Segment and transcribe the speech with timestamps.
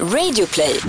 [0.00, 0.80] Radioplay.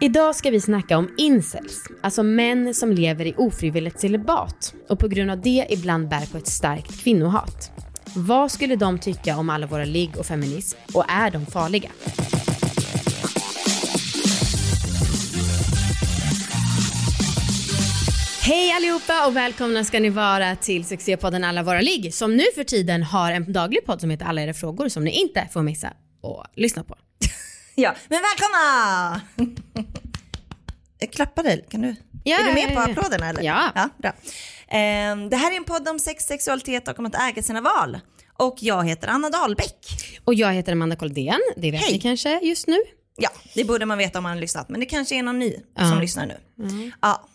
[0.00, 5.08] Idag ska vi snacka om incels, alltså män som lever i ofrivilligt celibat och på
[5.08, 7.70] grund av det ibland bär på ett starkt kvinnohat.
[8.16, 11.90] Vad skulle de tycka om alla våra ligg och feminism och är de farliga?
[18.42, 22.64] Hej allihopa och välkomna ska ni vara till succépodden Alla våra ligg som nu för
[22.64, 25.92] tiden har en daglig podd som heter Alla era frågor som ni inte får missa
[26.22, 26.96] och lyssna på.
[27.74, 29.20] Ja, men välkomna!
[30.98, 31.96] Jag klappar dig, kan du?
[32.24, 33.42] Ja, är du med på applåderna eller?
[33.42, 33.72] Ja.
[33.74, 34.12] ja bra.
[34.68, 37.98] Ehm, det här är en podd om sex, sexualitet och om att äga sina val.
[38.38, 39.86] Och jag heter Anna Dahlbäck.
[40.24, 41.92] Och jag heter Amanda Koldén, det vet Hej.
[41.92, 42.76] ni kanske just nu.
[43.16, 45.56] Ja, det borde man veta om man har lyssnat, men det kanske är någon ny
[45.76, 45.88] Ja.
[45.90, 46.36] som lyssnar nu.
[47.02, 47.28] Ja.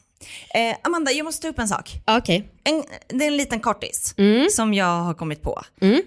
[0.55, 2.01] Eh, Amanda, jag måste ta upp en sak.
[2.07, 2.49] Okej.
[2.63, 2.83] En,
[3.19, 4.49] det är en liten kortis Mm.
[4.49, 5.61] som jag har kommit på.
[5.81, 6.01] Mm.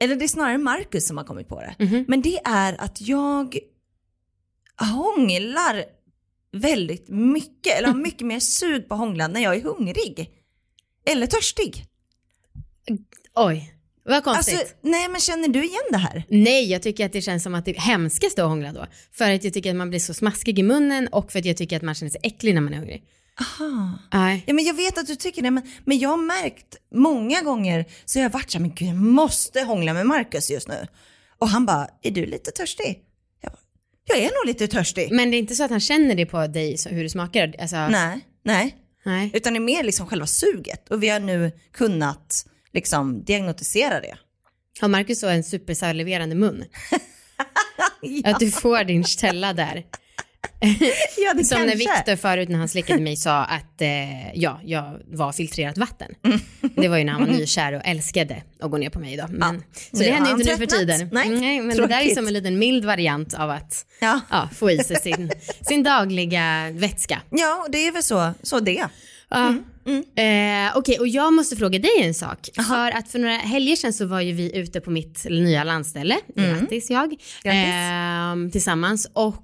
[0.00, 1.74] Eller det är snarare Marcus som har kommit på det.
[2.08, 3.58] Men det är att jag
[4.76, 5.84] hånglar
[6.52, 10.30] väldigt mycket, eller har mycket mer sug på hånglan när jag är hungrig.
[11.10, 11.84] Eller törstig.
[13.34, 14.58] Oj, vad konstigt.
[14.58, 16.24] Alltså, nej men känner du igen det här?
[16.28, 18.86] Nej, jag tycker att det känns som att det är hemskast att hångla då.
[19.12, 21.56] För att jag tycker att man blir så smaskig i munnen och för att jag
[21.56, 23.04] tycker att man känner sig äcklig när man är hungrig.
[23.40, 23.98] Aha.
[24.12, 24.44] Nej.
[24.46, 27.84] Ja, men jag vet att du tycker det, men, men jag har märkt många gånger
[28.04, 30.86] så har jag varit så här, men gud jag måste hångla med Marcus just nu.
[31.38, 33.02] Och han bara, är du lite törstig?
[33.40, 33.58] Jag, bara,
[34.04, 35.12] jag är nog lite törstig.
[35.12, 37.54] Men det är inte så att han känner det på dig, så hur du smakar?
[37.58, 38.76] Alltså, Nej, nej.
[39.04, 39.30] nej.
[39.34, 40.88] Utan det är mer liksom själva suget.
[40.88, 44.14] Och vi har nu kunnat liksom diagnostisera det.
[44.80, 46.64] Har Marcus så en supersaliverande mun?
[48.24, 49.84] Att du får din källa där.
[51.18, 51.78] Ja, det Som när kanske.
[51.96, 56.14] Viktor förut när han slickade mig sa att eh, ja, jag var filtrerat vatten.
[56.24, 56.38] Mm.
[56.76, 59.26] Det var ju när han var nykär och älskade att gå ner på mig då.
[59.30, 61.08] Men, Så Nu det har händer ju inte nu för tiden.
[61.12, 62.14] Nej, Mm, men det där är tråkigt.
[62.16, 64.20] som en liten mild variant av att Ja.
[64.30, 65.30] ja, få i sig sin,
[65.68, 67.20] sin dagliga vätska.
[67.30, 68.86] ja, och det är väl så, så det.
[69.30, 69.48] Ja.
[69.48, 69.64] Mm,
[70.16, 72.48] Eh, Okej, och jag måste fråga dig en sak.
[72.68, 76.16] För att för några helger sedan så var ju vi ute på mitt nya landställe,
[76.34, 77.16] grattis jag, Mm.
[77.42, 78.48] Grattis.
[78.48, 79.10] Eh, tillsammans.
[79.12, 79.36] Och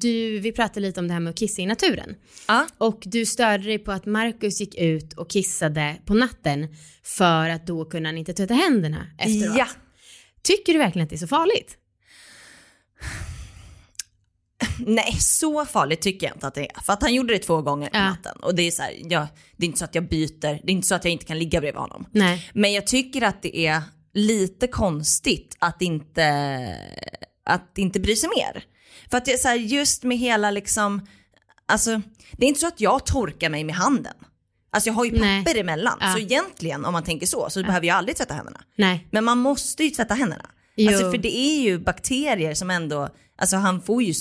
[0.00, 2.14] du, vi pratade lite om det här med att kissa i naturen.
[2.48, 2.66] Ja.
[2.78, 6.68] Och du störde dig på att Marcus gick ut och kissade på natten
[7.02, 9.56] för att då kunde han inte tvätta händerna efteråt.
[9.58, 9.66] Ja.
[10.42, 11.76] Tycker du verkligen att det är så farligt?
[14.78, 16.80] Nej, så farligt tycker jag inte att det är.
[16.80, 18.08] För att han gjorde det två gånger på Ja.
[18.08, 18.36] natten.
[18.42, 20.70] Och det är så här, ja, det är inte så att jag byter, det är
[20.70, 22.06] inte så att jag inte kan ligga bredvid honom.
[22.12, 22.50] Nej.
[22.54, 23.82] Men jag tycker att det är
[24.14, 26.22] lite konstigt att inte,
[27.44, 28.64] att inte bry sig mer.
[29.10, 31.06] För att det är så här, just med hela liksom,
[31.66, 34.14] alltså det är inte så att jag torkar mig med handen.
[34.72, 35.44] Alltså jag har ju Nej.
[35.44, 35.98] papper emellan.
[36.00, 36.12] Ja.
[36.12, 38.60] Så egentligen om man tänker så, så behöver jag aldrig tvätta händerna.
[38.76, 39.08] Nej.
[39.10, 40.50] Men man måste ju tvätta händerna.
[40.76, 40.88] Jo.
[40.88, 44.14] Alltså för det är ju bakterier som ändå, alltså han får ju,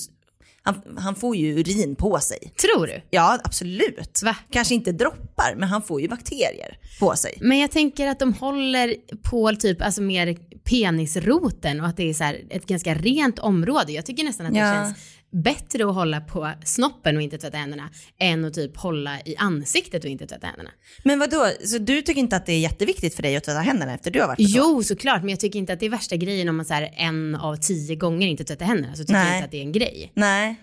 [0.62, 2.54] han, han får ju urin på sig.
[2.62, 3.02] Tror du?
[3.10, 4.22] Ja, absolut.
[4.24, 4.36] Va?
[4.52, 7.38] Kanske inte droppar, men han får ju bakterier på sig.
[7.42, 12.14] Men jag tänker att de håller på typ alltså mer penisroten och att det är
[12.14, 13.92] så här ett ganska rent område.
[13.92, 14.66] Jag tycker nästan att Ja.
[14.66, 14.98] det känns
[15.34, 17.90] bättre att hålla på snoppen och inte tvätta händerna
[18.20, 20.70] än att typ hålla i ansiktet och inte tvätta händerna.
[21.04, 21.48] Men vad då?
[21.66, 24.20] så du tycker inte att det är jätteviktigt för dig att tvätta händerna efter du
[24.22, 24.44] har varit på?
[24.48, 26.90] Jo, såklart, men jag tycker inte att det är värsta grejen om man så här
[26.98, 29.36] en av tio gånger inte tvättar händerna så tycker jag Nej.
[29.38, 30.12] inte att det är en grej.
[30.16, 30.56] Nej.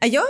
[0.00, 0.24] Ja, Jag,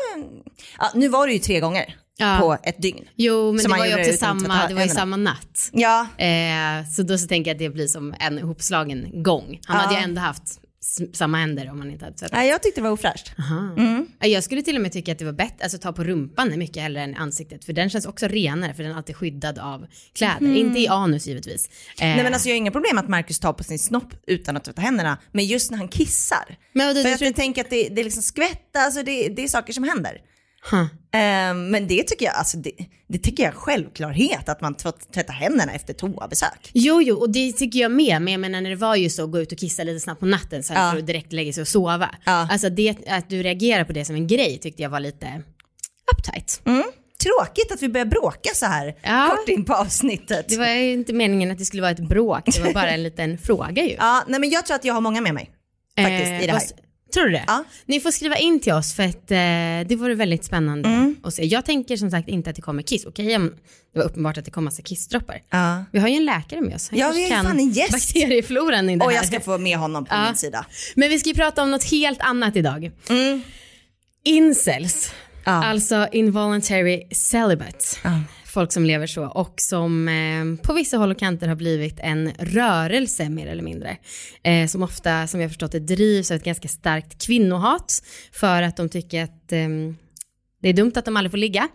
[0.79, 2.39] ja, nu var det ju tre gånger Ja.
[2.41, 3.05] på ett dygn.
[3.17, 5.71] Jo, men det man var ju också samma, det var ju samma natt.
[5.73, 9.61] Ja, Eh, så då så tänker jag att det blir som en ihopslagen gång.
[9.65, 9.83] Han Ja.
[9.83, 10.43] hade ju ändå haft
[11.13, 12.33] samma händer om han inte hade tvättat.
[12.37, 13.33] Nej, jag tyckte det var ofräscht.
[13.79, 14.07] Mm.
[14.21, 16.53] Ja, Jag skulle till och med tycka att det var bättre, alltså ta på rumpan
[16.53, 19.59] är mycket hellre än ansiktet för den känns också renare för den är alltid skyddad
[19.59, 20.57] av kläder.
[20.57, 21.67] Inte i anus givetvis.
[21.67, 21.71] Eh.
[22.01, 24.65] Nej men alltså jag har inga problem att Marcus tar på sin snopp utan att
[24.65, 26.57] tvätta händerna, men just när han kissar.
[26.73, 29.29] men vadå, För du att tror jag tänker att det, det liksom skvätt, alltså det,
[29.29, 30.19] det är saker som händer.
[30.71, 30.87] Huh.
[31.15, 32.71] Ehm, men det tycker jag, alltså det,
[33.09, 36.71] det tycker jag är självklarhet att man tvätt- tvättar händerna efter toabesök.
[36.73, 39.25] Jo, jo, och det tycker jag med, men jag menar när det var ju så
[39.25, 40.91] att gå ut och kissa lite snabbt på natten så Ja.
[40.93, 42.11] för att direkt lägga sig och sova.
[42.25, 42.49] Ja.
[42.51, 45.43] Alltså det, att du reagerar på det som en grej tyckte jag var lite
[46.13, 46.63] uptight.
[46.65, 46.83] Mm.
[47.23, 49.35] Tråkigt att vi börjar bråka så här Ja.
[49.37, 50.49] kort in på avsnittet.
[50.49, 53.03] Det var ju inte meningen att det skulle vara ett bråk, det var bara en
[53.03, 53.95] liten fråga ju.
[53.99, 55.51] Ja, nej men jag tror att jag har många med mig.
[55.97, 56.63] Faktiskt, i det här.
[57.15, 57.45] Tror du det?
[57.47, 57.65] Ja.
[57.87, 61.17] Ni får skriva in till oss för att eh, det vore väldigt spännande Mm.
[61.23, 61.45] att se.
[61.45, 63.07] Jag tänker som sagt inte att det kommer kiss.
[63.07, 63.55] Okej om
[63.93, 65.43] det var uppenbart att det kom massa kissdroppar.
[65.51, 65.85] Ja.
[65.93, 66.91] Vi har ju en läkare med oss.
[66.91, 67.93] Han Ja, vi har ju fan en gäst.
[67.93, 70.25] bakteriefloran i det Och jag ska få med honom på Ja.
[70.27, 70.67] min sida.
[70.95, 72.91] Men vi ska ju prata om något helt annat idag.
[73.11, 73.43] Mm.
[74.25, 75.11] Incels.
[75.45, 75.65] Ja.
[75.65, 77.85] Alltså involuntary celibate.
[78.05, 78.21] Ja.
[78.45, 82.33] Folk som lever så och som eh, på vissa håll och kanter har blivit en
[82.39, 83.97] rörelse mer eller mindre.
[84.43, 88.03] Eh, som ofta, som har förstått det, drivs av ett ganska starkt kvinnohat
[88.33, 89.69] för att de tycker att eh,
[90.63, 91.69] det är dumt att de aldrig får ligga.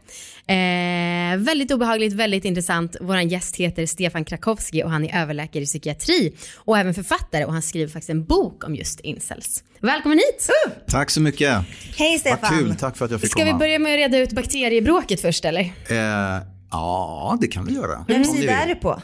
[0.48, 2.96] Eh, väldigt obehagligt, väldigt intressant.
[3.02, 7.54] Vår gäst heter Stefan Krakowski och han är överläkare i psykiatri och även författare och
[7.54, 9.64] han skriver faktiskt en bok om just incels.
[9.80, 10.50] Välkommen hit!
[10.68, 10.74] Uh!
[10.88, 11.58] Tack så mycket.
[11.98, 12.40] Hej Stefan.
[12.42, 13.54] Vad kul, tack för att jag fick Ska komma.
[13.54, 15.62] vi börja med att reda ut bakteriebråket först eller?
[15.62, 16.42] Eh,
[16.72, 18.06] Ja, det kan vi göra.
[18.08, 19.02] Vem sida är du på?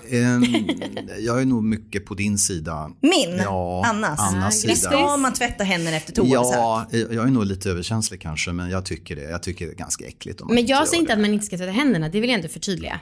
[1.20, 2.92] jag är nog mycket på din sida.
[3.02, 3.38] Min?
[3.38, 4.20] Ja, Annas?
[4.20, 4.76] Annas sida.
[4.76, 6.28] Ska man tvätta händerna efter toa?
[6.28, 9.22] Ja, jag är nog lite överkänslig kanske, men jag tycker det.
[9.22, 10.42] Jag tycker det är ganska äckligt.
[10.42, 12.40] Om man men jag säger inte att man inte ska tvätta händerna, det vill jag
[12.40, 13.00] inte förtydliga.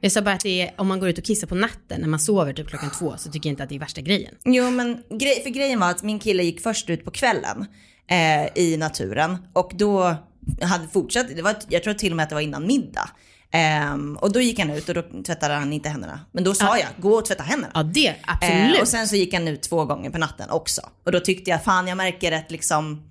[0.00, 2.08] Jag sa bara att det är, om man går ut och kissar på natten när
[2.08, 4.34] man sover typ klockan två så tycker jag inte att det är värsta grejen.
[4.44, 7.66] Jo men grej, för grejen var att min kille gick först ut på kvällen
[8.10, 10.16] eh, i naturen och då
[10.62, 13.10] hade fortsatt, det var, jag tror till och med att det var innan middag.
[13.54, 16.20] Um, och då gick han ut och då tvättade han inte händerna.
[16.32, 16.78] Men då sa ja.
[16.78, 17.72] jag, gå och tvätta händerna.
[17.74, 18.76] Ja det, absolut.
[18.76, 20.80] Uh, och sen så gick han ut två gånger på natten också.
[21.04, 23.02] Och då tyckte jag, fan jag märker ett liksom,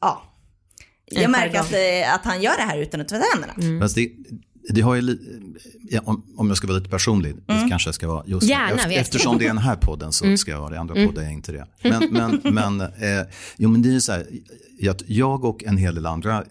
[0.00, 0.22] ja.
[1.04, 3.54] Jag märker att, eh, att han gör det här utan att tvätta händerna.
[3.58, 3.80] Mm.
[3.80, 4.10] Fast det,
[4.68, 5.18] det har ju,
[5.90, 7.68] ja, om, om jag ska vara lite personlig, mm.
[7.68, 10.38] kanske ska vara just Gärna, efter, eftersom det är den här podden så mm.
[10.38, 11.08] ska jag vara det, andra mm.
[11.08, 11.66] podden är inte det.
[11.82, 13.26] Men, men, men, eh,
[13.56, 14.26] jo, men det är så här,
[15.06, 16.44] jag och en hel del andra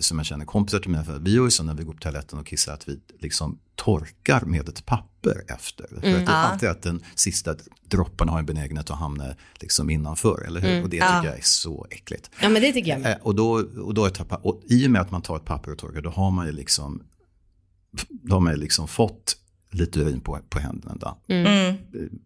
[0.00, 2.38] som jag känner kompisar till mig, vi gör ju så när vi går på toaletten
[2.38, 5.86] och kissar att vi liksom torkar med ett papper efter.
[6.00, 7.54] För mm, att det är alltid att den sista
[7.88, 10.70] droppen har en benägenhet att hamna liksom innanför, eller hur?
[10.70, 11.24] Mm, och det tycker ja.
[11.24, 12.30] jag är så äckligt.
[12.40, 13.12] Ja men det tycker jag med.
[13.12, 13.52] Eh, och, då,
[13.84, 16.10] och, då är och i och med att man tar ett papper och torkar, då
[16.10, 17.02] har man ju liksom,
[18.08, 19.36] då har liksom fått
[19.72, 20.96] lite urin på, på händerna.
[21.00, 21.18] Då.
[21.28, 21.46] Mm.
[21.46, 21.76] mm.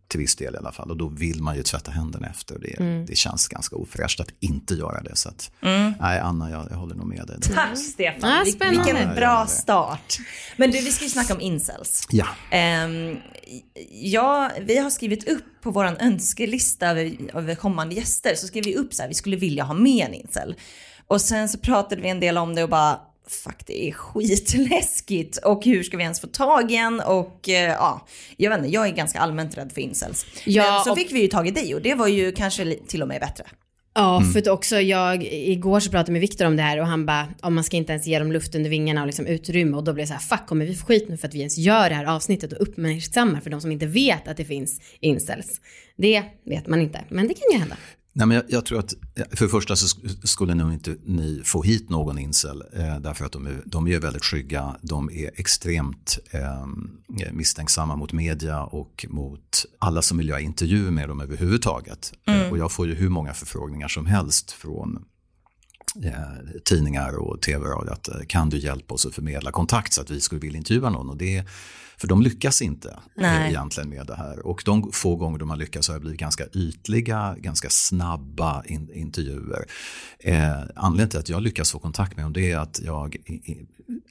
[0.08, 0.90] Till viss del i alla fall.
[0.90, 2.58] Och då vill man ju tvätta händerna efter.
[2.58, 3.06] Det, mm.
[3.06, 5.16] det känns ganska ofräscht att inte göra det.
[5.16, 5.92] Så att, mm.
[6.00, 7.36] nej, Anna, jag, jag håller nog med dig.
[7.54, 8.30] Tack Stefan.
[8.30, 10.18] Ah, Vilken bra start.
[10.56, 12.06] Men du, vi ska ju snacka om incels.
[12.10, 12.26] Ja.
[12.84, 13.18] Um,
[13.90, 18.34] ja, vi har skrivit upp på vår önskelista över, över kommande gäster.
[18.34, 20.54] Så skrev vi upp så här, vi skulle vilja ha med en incel.
[21.06, 25.36] Och sen så pratade vi en del om det och bara, fuck det är skitläskigt
[25.36, 28.06] och hur ska vi ens få tag i en och eh, ja,
[28.36, 30.26] jag vet inte, jag är ganska allmänt rädd för incels.
[30.44, 30.98] Ja, Men så och...
[30.98, 33.44] fick vi ju tag i dig och det var ju kanske till och med bättre.
[33.94, 34.32] Ja, mm.
[34.32, 37.28] för också jag, igår så pratade jag med Viktor om det här och han bara,
[37.40, 39.92] om man ska inte ens ge dem luft under vingarna och liksom utrymme och då
[39.92, 41.88] blev det så här, fuck kommer vi få skit nu för att vi ens gör
[41.88, 45.60] det här avsnittet och uppmärksammar för de som inte vet att det finns incels.
[45.96, 47.76] Det vet man inte, men det kan ju hända.
[48.16, 48.94] Nej, men jag, jag, tror att
[49.30, 53.32] för det första så skulle nog inte ni få hit någon incel eh, därför att
[53.32, 54.76] de är, de är väldigt skygga.
[54.82, 56.66] De är extremt eh,
[57.32, 62.12] misstänksamma mot media och mot alla som vill göra intervjuer med dem överhuvudtaget.
[62.26, 62.40] Mm.
[62.40, 65.04] Eh, och jag får ju hur många förfrågningar som helst från
[66.04, 70.10] eh, tidningar och tv-radio att eh, kan du hjälpa oss att förmedla kontakt så att
[70.10, 71.10] vi skulle vilja intervjua någon.
[71.10, 71.44] Och det
[71.98, 73.50] för de lyckas inte eh, Nej.
[73.50, 74.46] egentligen med det här.
[74.46, 78.90] Och de få gånger de har lyckats har det blivit ganska ytliga, ganska snabba in,
[78.94, 79.66] intervjuer.
[80.18, 83.16] Eh, anledningen till att jag lyckas få kontakt med dem det är att jag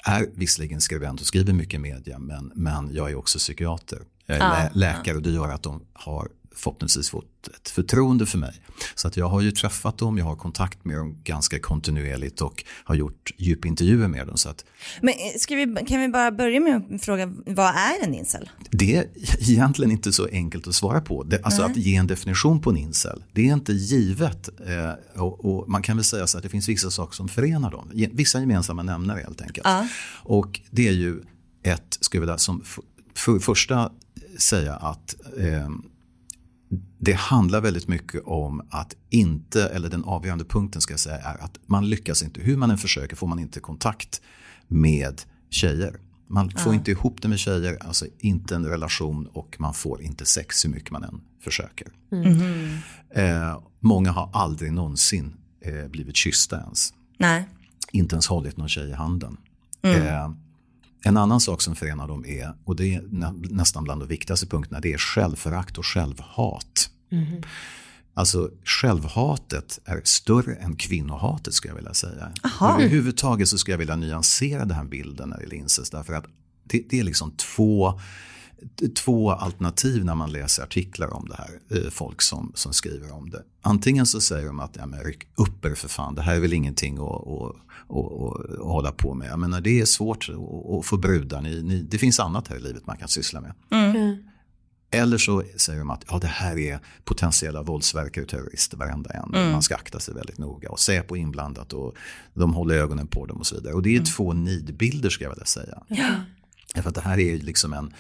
[0.06, 4.00] är visserligen skribent och skriver mycket media men, men jag är också psykiater.
[4.26, 8.26] Jag är ja, lä läkare och det gör att de har förhoppningsvis fått ett förtroende
[8.26, 8.54] för mig.
[8.96, 12.64] Så att jag har ju träffat dem, jag har kontakt med dem ganska kontinuerligt och
[12.84, 14.38] har gjort djupintervjuer med dem.
[14.38, 14.66] Så att,
[15.02, 18.50] Men eh, ska vi, kan vi bara börja med att fråga, vad är en incel?
[18.72, 19.08] Det är
[19.40, 21.24] egentligen inte så enkelt att svara på.
[21.24, 21.72] Det, alltså Nej.
[21.72, 24.50] att ge en definition på en incel, det är inte givet.
[24.68, 27.72] Eh, och, och, man kan väl säga så att det finns vissa saker som förenar
[27.72, 29.68] dem, vissa gemensamma nämnare helt enkelt.
[29.68, 29.88] Ja.
[30.24, 31.22] Och det är ju
[31.64, 32.84] ett, skulle jag vilja som för,
[33.16, 33.92] för första
[34.38, 35.70] säga att eh,
[36.98, 41.44] det handlar väldigt mycket om att inte, eller den avgörande punkten ska jag säga är
[41.44, 44.22] att man lyckas inte, hur man än försöker får man inte kontakt
[44.68, 46.00] med tjejer.
[46.28, 46.80] Man får ja.
[46.80, 50.70] inte ihop det med tjejer, alltså inte en relation och man får inte sex hur
[50.70, 51.88] mycket man än försöker.
[52.12, 52.78] Mm.
[53.10, 56.94] Eh, många har aldrig någonsin eh, blivit kyssta ens.
[57.18, 57.48] Nej.
[57.92, 59.38] Inte ens hållit någon tjej i handen.
[59.82, 60.08] Mm.
[60.08, 60.32] Eh,
[61.06, 63.02] en annan sak som förenar dem är, och det är
[63.54, 66.90] nästan bland de viktigaste punkterna, det är självförakt och självhat.
[67.12, 67.42] Mm.
[68.14, 72.32] Alltså självhatet är större än kvinnohatet skulle jag vilja säga.
[72.44, 72.74] Aha.
[72.74, 76.26] Överhuvudtaget så skulle jag vilja nyansera den här bilden när det gäller incest därför att
[76.64, 78.00] det, det är liksom två
[78.96, 81.80] två alternativ när man läser artiklar om det här.
[81.80, 83.44] Eh, folk som, som skriver om det.
[83.62, 86.40] Antingen så säger de att ja, men ryck upp er för fan, det här är
[86.40, 87.56] väl ingenting att, att,
[87.90, 89.30] att, att hålla på med.
[89.30, 90.30] Jag menar, det är svårt
[90.80, 93.54] att, få brudar, ni, ni, det finns annat här i livet man kan syssla med.
[93.72, 94.18] Mm.
[94.92, 99.34] Eller så säger de att ja, det här är potentiella våldsverkare och terrorister, varenda en.
[99.34, 99.52] Mm.
[99.52, 100.70] Man ska akta sig väldigt noga.
[100.70, 101.96] Och Säpo är inblandat och
[102.34, 103.74] de håller ögonen på dem och så vidare.
[103.74, 104.06] Och det är mm.
[104.06, 105.84] två nidbilder ska jag vilja säga.
[105.88, 106.10] Ja.
[106.82, 107.94] För att det här är liksom en,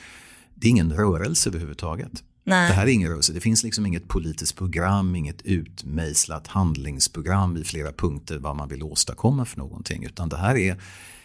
[0.55, 2.23] det är ingen rörelse överhuvudtaget.
[2.43, 2.69] Nej.
[2.69, 3.33] Det här är ingen rörelse.
[3.33, 8.83] Det finns liksom inget politiskt program, inget utmejslat handlingsprogram i flera punkter vad man vill
[8.83, 10.03] åstadkomma för någonting.
[10.03, 10.81] Utan det här är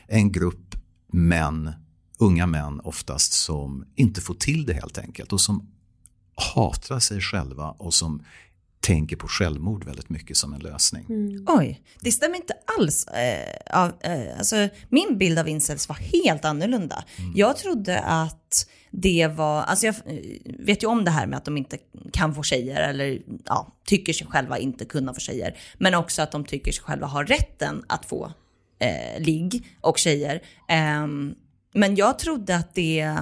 [0.07, 1.71] en grupp män,
[2.19, 5.69] unga män oftast, som inte får till det helt enkelt och som
[6.55, 8.23] hatar sig själva och som
[8.81, 11.07] tänker på självmord väldigt mycket som en lösning.
[11.09, 11.45] Mm.
[11.47, 13.07] Oj, det stämmer inte alls.
[13.07, 17.05] Eh, eh, alltså, min bild av incels var helt annorlunda.
[17.19, 17.33] Mm.
[17.37, 20.19] Jag trodde att det var, alltså jag eh,
[20.59, 21.79] vet ju om det här med att de inte
[22.13, 25.57] kan få tjejer eller ja, tycker sig själva inte kunna få tjejer.
[25.79, 28.33] Men också att de tycker sig själva ha rätten att få
[28.79, 30.43] eh, ligg och tjejer.
[30.69, 31.07] Eh,
[31.73, 33.17] men jag trodde att det,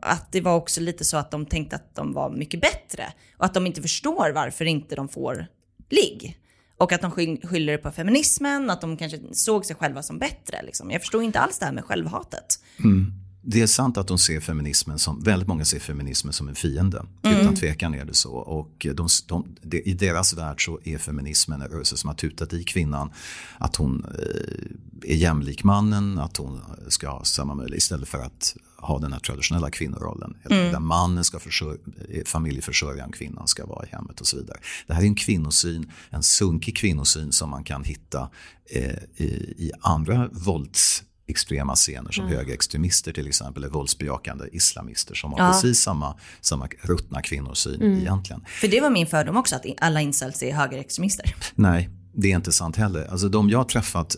[0.00, 3.44] att det var också lite så att de tänkte att de var mycket bättre och
[3.44, 5.46] att de inte förstår varför inte de får
[5.90, 6.36] ligg.
[6.76, 7.10] Och att de
[7.42, 10.62] skyller det på feminismen, att de kanske såg sig själva som bättre.
[10.62, 10.90] Liksom.
[10.90, 12.46] Jag förstår inte alls det här med självhatet.
[12.84, 16.54] Mm det är sant att de ser feminismen som, väldigt många ser feminismen som en
[16.54, 17.06] fiende.
[17.22, 17.40] Mm.
[17.40, 18.32] Utan tvekan är det så.
[18.32, 22.52] Och de, de, de, i deras värld så är feminismen en rörelse som har tutat
[22.52, 23.10] i kvinnan
[23.58, 28.56] att hon eh, är jämlik mannen, att hon ska ha samma möjlighet istället för att
[28.76, 30.36] ha den här traditionella kvinnorollen.
[30.50, 30.72] Mm.
[30.72, 31.78] Där mannen ska försörja,
[32.26, 34.58] familjeförsörjaren, kvinnan ska vara i hemmet och så vidare.
[34.86, 38.30] Det här är en kvinnosyn, en sunkig kvinnosyn som man kan hitta
[38.70, 39.24] eh, i,
[39.58, 42.36] i andra vålds extrema scener som mm.
[42.36, 45.52] högerextremister till exempel, eller våldsbejakande islamister som har ja.
[45.52, 47.98] precis samma, samma ruttna kvinnosyn mm.
[47.98, 48.44] egentligen.
[48.60, 51.34] För det var min fördom också, att alla incels är högerextremister.
[51.54, 53.06] Nej, det är inte sant heller.
[53.10, 54.16] Alltså de jag har träffat,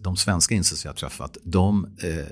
[0.00, 2.26] de svenska incels jag har träffat, de, eh,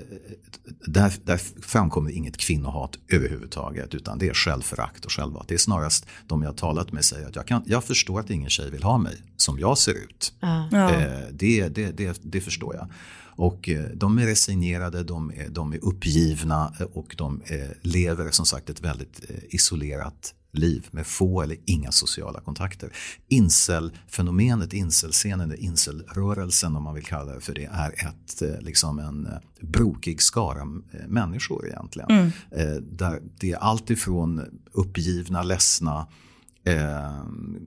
[0.85, 3.95] där, där framkommer inget kvinnohat överhuvudtaget.
[3.95, 5.47] Utan det är självförakt och självhat.
[5.47, 8.29] Det är snarast de jag har talat med säger att jag, kan, jag förstår att
[8.29, 10.33] ingen tjej vill ha mig som jag ser ut.
[10.39, 10.91] Ja.
[10.91, 12.87] Eh, det, det, det, det förstår jag.
[13.35, 18.31] Och eh, de är resignerade, de är, de är uppgivna eh, och de eh, lever
[18.31, 22.93] som sagt ett väldigt isolerat liv med få eller inga sociala kontakter.
[23.27, 29.27] Incel-fenomenet, incel-scenen, incel-rörelsen om man vill kalla det för det, är ett, liksom en
[29.61, 30.65] brokig skara
[31.07, 32.09] människor egentligen.
[32.09, 32.31] Mm.
[32.97, 36.07] Där det är allt ifrån uppgivna, ledsna,
[36.65, 37.23] eh,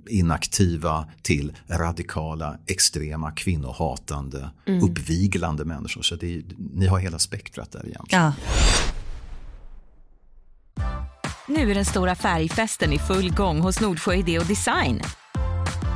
[0.08, 4.84] inaktiva till radikala, extrema, kvinnohatande, mm.
[4.84, 6.02] uppviglande människor.
[6.02, 6.42] Så det
[6.74, 8.22] ni har hela spektrat där egentligen.
[8.22, 8.32] Ja.
[11.48, 15.00] Nu är den stora färgfesten i full gång hos Nordsjö Idé och Design.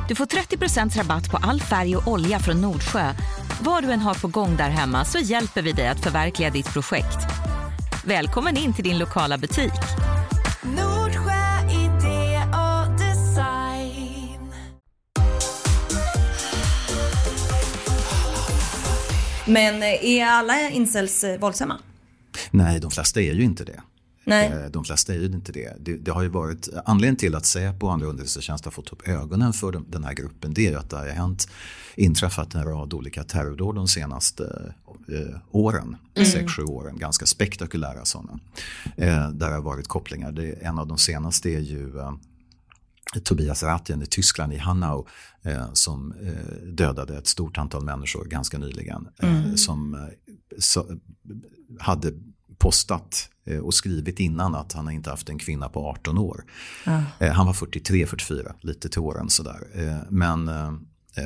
[0.07, 3.13] Du får 30% rabatt på all färg och olja från Nordsjö.
[3.61, 6.73] Vad du än har på gång där hemma så hjälper vi dig att förverkliga ditt
[6.73, 7.17] projekt.
[8.05, 9.71] Välkommen in till din lokala butik.
[19.51, 21.77] Men eh, är alla incels eh, våldsamma?
[22.51, 23.81] Nej, de flesta är ju inte det.
[24.23, 24.47] Nej.
[24.47, 25.73] Eh, de flesta är ju inte det.
[25.79, 25.97] det.
[25.97, 26.11] det.
[26.11, 29.83] har ju varit, anledningen till att Säpo och andra underrättelsetjänster har fått upp ögonen för
[29.87, 31.49] den här gruppen det är ju att det har hänt,
[31.95, 34.73] inträffat en rad olika terrordåd de senaste
[35.07, 36.29] eh, åren, mm.
[36.29, 38.39] sex, sju åren, ganska spektakulära sådana.
[38.97, 40.31] Eh, där det har varit kopplingar.
[40.31, 41.91] Det, en av de senaste är ju
[43.23, 45.07] Tobias Ratjen i Tyskland, i Hanau,
[45.41, 49.07] eh, som eh, dödade ett stort antal människor ganska nyligen.
[49.19, 49.57] Eh, mm.
[49.57, 49.99] Som eh,
[50.59, 50.97] så,
[51.79, 52.13] hade
[52.57, 56.45] postat eh, och skrivit innan att han inte haft en kvinna på 18 år.
[56.85, 57.01] Ah.
[57.19, 59.67] han var 43-44, lite till åren sådär.
[60.09, 60.49] men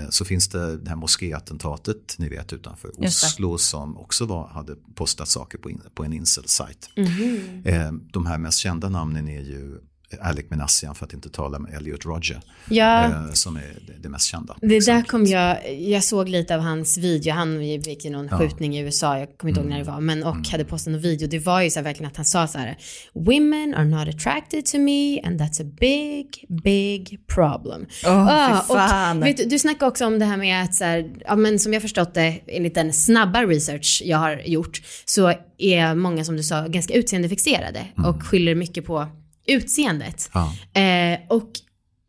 [0.09, 5.27] så finns det det här moskéattentatet, ni vet utanför Oslo som också var, hade postat
[5.27, 6.89] saker på, in, på en incel-sajt.
[6.95, 8.07] Mm.
[8.13, 9.79] de här mest kända namnen är ju
[10.21, 12.41] Alec Menassian för att inte tala med Elliot Roger.
[12.69, 13.05] Ja.
[13.05, 14.55] Eh, som är det mest kända.
[14.61, 18.37] Det där kom jag, jag såg lite av hans video, han gick i någon ja.
[18.37, 19.93] skjutning i USA, jag kommer inte ihåg när det mm.
[19.93, 20.43] var, men och mm.
[20.51, 21.27] hade postat någon video.
[21.27, 22.77] Det var ju så här verkligen att han sa så här,
[23.13, 27.85] women are not attracted to me and that's a big, big problem.
[28.05, 29.17] Oh, ah, fan.
[29.17, 31.73] Och, vet, du snackade också om det här med att så här, ja men som
[31.73, 36.43] jag förstått det, enligt den snabba research jag har gjort, så är många som du
[36.43, 38.09] sa ganska utseendefixerade mm.
[38.09, 39.07] och skyller mycket på
[39.47, 40.29] utseendet.
[40.33, 40.81] Ja.
[40.81, 41.49] Eh, och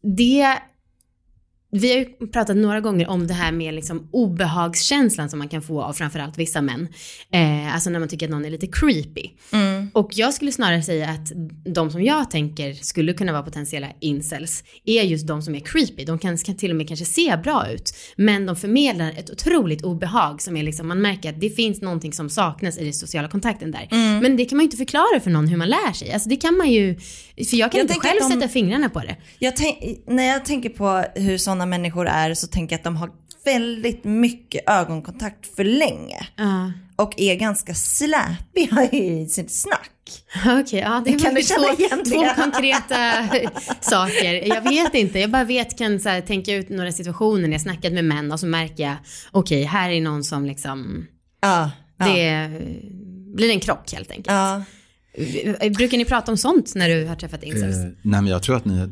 [0.03, 0.59] det
[1.71, 5.63] vi har ju pratat några gånger om det här med liksom obehagskänslan som man kan
[5.63, 6.89] få av framförallt vissa män.
[7.33, 9.31] Eh, alltså när man tycker att någon är lite creepy.
[9.53, 9.91] Mm.
[9.95, 11.33] Och jag skulle snarare säga att
[11.75, 16.05] de som jag tänker skulle kunna vara potentiella incels är just de som är creepy.
[16.05, 19.83] De kan, kan till och med kanske se bra ut, men de förmedlar ett otroligt
[19.85, 23.29] obehag som är liksom, man märker att det finns någonting som saknas i den sociala
[23.29, 23.89] kontakten där.
[23.91, 24.19] Mm.
[24.19, 26.13] Men det kan man ju inte förklara för någon hur man lär sig.
[26.13, 26.95] Alltså det kan man ju,
[27.51, 29.17] för jag kan Jag inte själv de- sätta fingrarna på det.
[29.39, 32.97] Jag tänk, när jag tänker på hur sådana människor är så tänker jag att de
[32.97, 33.11] har
[33.45, 36.27] väldigt mycket ögonkontakt för länge.
[36.37, 36.73] Ja.
[36.97, 39.91] Och är ganska släpiga i sitt snack.
[40.47, 43.29] Okej, ja det Kan du känna två, igen två konkreta
[43.81, 44.49] saker.
[44.49, 47.61] Jag vet inte, jag bara vet, kan så här, tänka ut några situationer när jag
[47.61, 48.97] snackat med män och så märker jag,
[49.31, 51.07] okej, här är någon som liksom,
[51.41, 51.71] Ja.
[51.99, 52.07] ja.
[52.07, 52.51] det
[53.37, 54.67] blir en krock helt enkelt.
[55.17, 55.71] Ja.
[55.71, 57.77] Brukar ni prata om sånt när du har träffat incels?
[57.77, 58.89] Eh, nej men jag tror, att ni,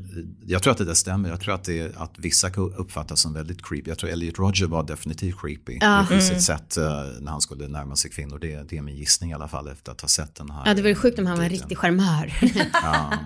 [0.47, 1.29] jag tror att det där stämmer.
[1.29, 3.91] Jag tror att, det, att vissa kan uppfattas som väldigt creepy.
[3.91, 6.07] Jag tror Elliot Roger var definitivt creepy Ja.
[6.17, 6.85] i sitt sätt eh,
[7.21, 8.39] när han skulle närma sig kvinnor.
[8.39, 10.63] Det, det är min gissning i alla fall efter att ha sett den här.
[10.67, 12.33] Ja, det vore sjukt om han var en riktig charmör.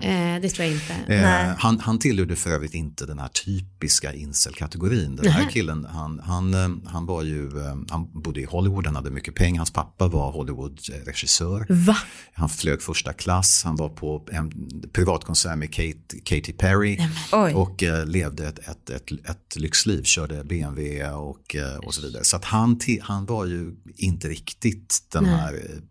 [0.01, 1.13] eh, det tror jag inte.
[1.13, 5.15] Eh, han, han tillhörde för övrigt inte den här typiska incel-kategorin.
[5.15, 8.95] Den här killen, han, han, eh, han, var ju, eh, han bodde i Hollywood, han
[8.95, 9.57] hade mycket pengar.
[9.57, 11.65] Hans pappa var Hollywood-regissör.
[11.69, 11.97] Va?
[12.33, 14.51] Han flög första klass, han var på en
[14.93, 16.99] privatkonsert med Kate, Katy Perry
[17.31, 17.53] Oj.
[17.53, 22.23] och eh, levde ett, ett, ett, ett lyxliv, körde BMW och, eh, och så vidare.
[22.23, 25.81] Så att han, han var ju inte riktigt den här eh,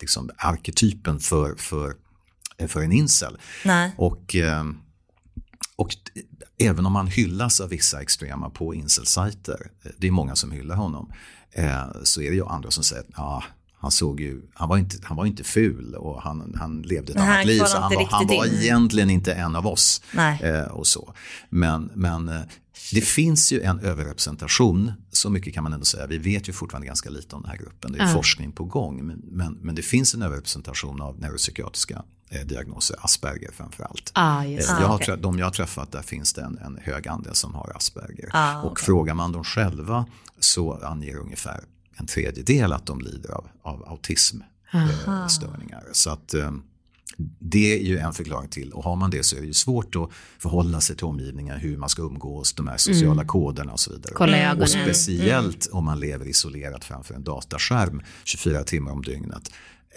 [0.00, 1.94] liksom, arketypen för, för,
[2.58, 3.38] eh, för en incel.
[3.64, 3.92] Nej.
[3.96, 4.36] Och,
[5.76, 5.90] och
[6.58, 11.12] även om han hyllas av vissa extrema på incelsajter, det är många som hyllar honom,
[12.02, 13.44] så är det ju andra som säger att ja,
[13.80, 17.18] han, såg ju, han, var inte, han var inte ful och han, han levde ett
[17.18, 17.60] Nej, annat liv.
[17.66, 18.54] Så han var, han var in.
[18.54, 20.02] egentligen inte en av oss.
[20.14, 20.42] Nej.
[20.42, 21.14] Eh, och så.
[21.48, 22.40] Men, men eh,
[22.92, 26.06] det finns ju en överrepresentation, så mycket kan man ändå säga.
[26.06, 28.12] Vi vet ju fortfarande ganska lite om den här gruppen, det är Ja.
[28.14, 29.06] forskning på gång.
[29.06, 34.10] Men, men, men det finns en överrepresentation av neuropsykiatriska eh, diagnoser, Asperger framför allt.
[34.14, 37.08] Ah, Eh, jag har trä- de jag har träffat, där finns det en, en hög
[37.08, 38.28] andel som har Asperger.
[38.32, 38.84] Ah, och okej.
[38.84, 40.06] frågar man dem själva
[40.38, 41.64] så anger ungefär
[42.00, 45.84] en tredjedel att de lider av, av autismstörningar.
[45.92, 46.50] Så att eh,
[47.38, 49.96] det är ju en förklaring till, och har man det så är det ju svårt
[49.96, 53.92] att förhålla sig till omgivningen, hur man ska umgås, de här sociala koderna och så
[53.92, 54.12] vidare.
[54.14, 59.52] Kolla Och speciellt om man lever isolerat framför en dataskärm 24 timmar om dygnet.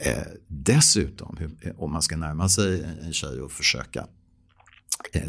[0.06, 0.18] Eh,
[0.48, 4.06] dessutom, hur, om man ska närma sig en tjej och försöka eh,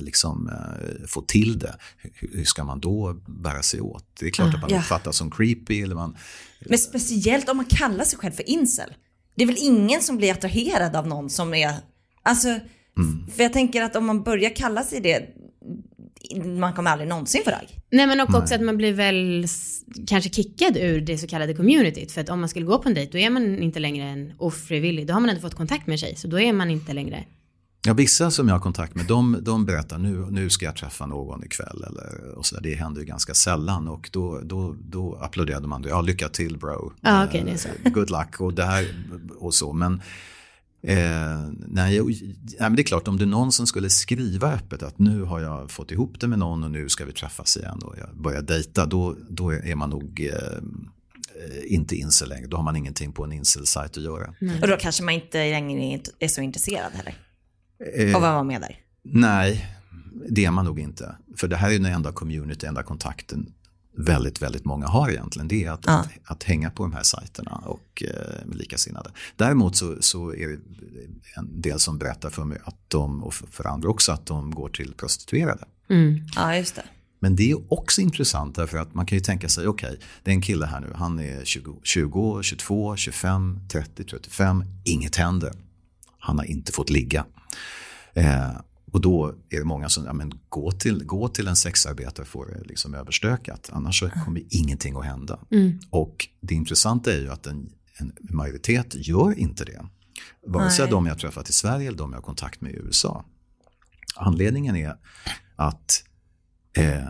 [0.00, 4.04] liksom, eh, få till det, hur, hur ska man då bära sig åt?
[4.20, 4.78] Det är klart att man Ja.
[4.78, 5.82] uppfattas som creepy.
[5.82, 6.16] Eller man,
[6.68, 8.94] Men speciellt om man kallar sig själv för incel.
[9.36, 11.74] Det är väl ingen som blir attraherad av någon som är,
[12.22, 12.48] alltså,
[12.98, 13.26] Mm.
[13.36, 15.28] för jag tänker att om man börjar kalla sig det,
[16.44, 17.80] man kommer aldrig någonsin få ragg.
[17.90, 19.46] Nej men och också att man blir väl
[20.06, 22.12] kanske kickad ur det så kallade communityt.
[22.12, 24.32] För att om man skulle gå på en dejt då är man inte längre en
[24.38, 25.06] ofrivillig.
[25.06, 26.16] Då har man ändå fått kontakt med en tjej.
[26.16, 27.24] Så då är man inte längre.
[27.86, 31.06] Ja, vissa som jag har kontakt med, de, de berättar nu, nu ska jag träffa
[31.06, 31.84] någon ikväll.
[31.86, 32.62] Eller, och så där.
[32.62, 35.88] Det händer ju ganska sällan och då, då, då applåderade man det.
[35.88, 36.92] Ja, lycka till bro.
[37.48, 37.68] Är så.
[37.84, 38.94] Eh, Good luck och det här
[39.38, 39.72] och så.
[39.72, 39.92] Men,
[40.82, 40.96] eh,
[41.68, 44.98] nej, nej, men det är klart, om det är någon som skulle skriva öppet att
[44.98, 47.94] nu har jag fått ihop det med någon och nu ska vi träffas igen och
[47.98, 52.46] jag börjar dejta, då, då är man nog eh, eh, inte incel längre.
[52.46, 54.34] Då har man ingenting på en incel-sajt att göra.
[54.62, 57.23] Och då kanske man inte längre är så intresserad heller.
[57.94, 58.80] Eh, att vara med där.
[59.02, 59.66] Nej,
[60.28, 61.16] det är man nog inte.
[61.36, 63.52] För det här är ju den enda community, enda kontakten
[63.96, 65.48] väldigt, väldigt många har egentligen.
[65.48, 65.92] Det är att, Ja.
[65.92, 69.10] att, att hänga på de här sajterna och eh, med likasinnade.
[69.36, 70.58] Däremot så, så är det
[71.36, 74.68] en del som berättar för mig att de, och för, andra också, att de går
[74.68, 75.64] till prostituerade.
[75.90, 76.20] Mm.
[76.36, 76.84] Ja, just det.
[77.18, 80.34] Men det är också intressant därför att man kan ju tänka sig, okej, det är
[80.34, 85.52] en kille här nu, han är 20, 20, 22, 25, 30, 35, inget händer.
[86.18, 87.24] Han har inte fått ligga.
[88.14, 88.52] Eh,
[88.92, 92.46] och då är det många som, ja men gå till, gå till en sexarbetare får
[92.46, 95.38] det liksom överstökat, annars så kommer ingenting att hända.
[95.90, 99.86] Och det intressanta är ju att en, en majoritet gör inte det.
[100.46, 100.90] Vare sig Nej.
[100.90, 103.24] de jag träffat i Sverige eller de jag har kontakt med i USA.
[104.16, 104.94] Anledningen är
[105.56, 106.04] att
[106.76, 107.04] eh,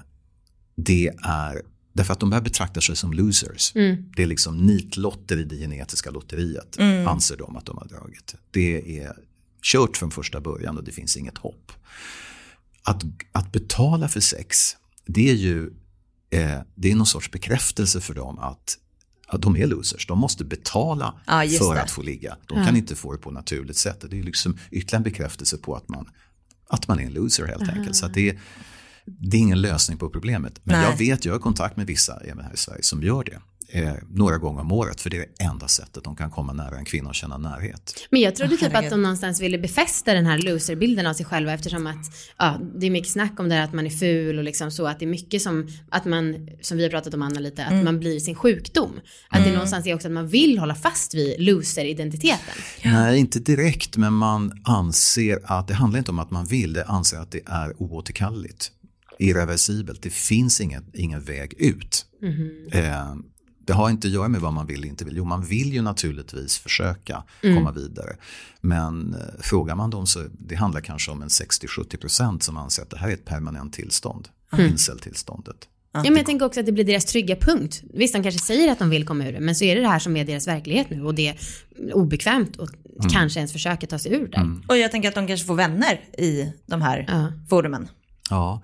[0.76, 3.72] det är därför att de här betraktar sig som losers.
[4.16, 6.76] Det är liksom nitlotter i det genetiska lotteriet,
[7.06, 8.34] anser de att de har dragit.
[8.50, 9.16] Det är
[9.64, 11.72] kört från första början och det finns inget hopp.
[12.82, 15.70] Att, att betala för sex, det är ju
[16.30, 18.78] eh, det är någon sorts bekräftelse för dem att,
[19.26, 20.06] att de är losers.
[20.06, 21.14] De måste betala
[21.46, 21.82] just för det.
[21.82, 22.36] att få ligga.
[22.46, 24.04] De kan inte få det på naturligt sätt.
[24.10, 26.08] Det är liksom ytterligare en bekräftelse på att man,
[26.68, 27.96] att man är en loser helt enkelt.
[27.96, 28.40] Så det är,
[29.04, 30.60] det är ingen lösning på problemet.
[30.62, 30.90] Men Nej.
[30.90, 33.40] jag vet, jag har kontakt med vissa även här i Sverige som gör det.
[33.68, 36.78] Eh, några gånger om året, för det är det enda sättet de kan komma nära
[36.78, 38.06] en kvinna och känna närhet.
[38.10, 41.52] Men jag trodde typ att de någonstans ville befästa den här loserbilden av sig själva
[41.52, 42.06] eftersom att
[42.38, 44.86] ja, det är mycket snack om det här att man är ful och liksom så
[44.86, 47.72] att det är mycket som att man, som vi har pratat om Anna lite, att
[47.72, 47.84] Mm.
[47.84, 49.00] man blir sin sjukdom.
[49.28, 52.54] Att det någonstans är också att man vill hålla fast vid loser-identiteten.
[52.84, 56.84] Nej, inte direkt, men man anser att det handlar inte om att man vill, det
[56.84, 58.70] anser att det är oåterkalleligt.
[59.18, 62.06] Irreversibelt, det finns ingen, ingen väg ut.
[62.72, 63.14] Eh,
[63.66, 65.16] det har inte att göra med vad man vill inte vill.
[65.16, 68.16] Jo, man vill ju naturligtvis försöka komma vidare.
[68.60, 72.90] Men eh, frågar man dem så det handlar kanske om en 60-70% som anser att
[72.90, 74.28] det här är ett permanent tillstånd.
[74.58, 75.68] Incel-tillståndet.
[75.92, 77.82] Ja, men jag tänker också att det blir deras trygga punkt.
[77.94, 79.88] Visst, de kanske säger att de vill komma ur det, men så är det det
[79.88, 81.36] här som är deras verklighet nu och det är
[81.94, 82.68] obekvämt och
[83.12, 84.60] kanske ens försöka ta sig ur det.
[84.68, 87.32] Och jag tänker att de kanske får vänner i de här Ja.
[87.48, 87.88] forumen.
[88.30, 88.62] Ja,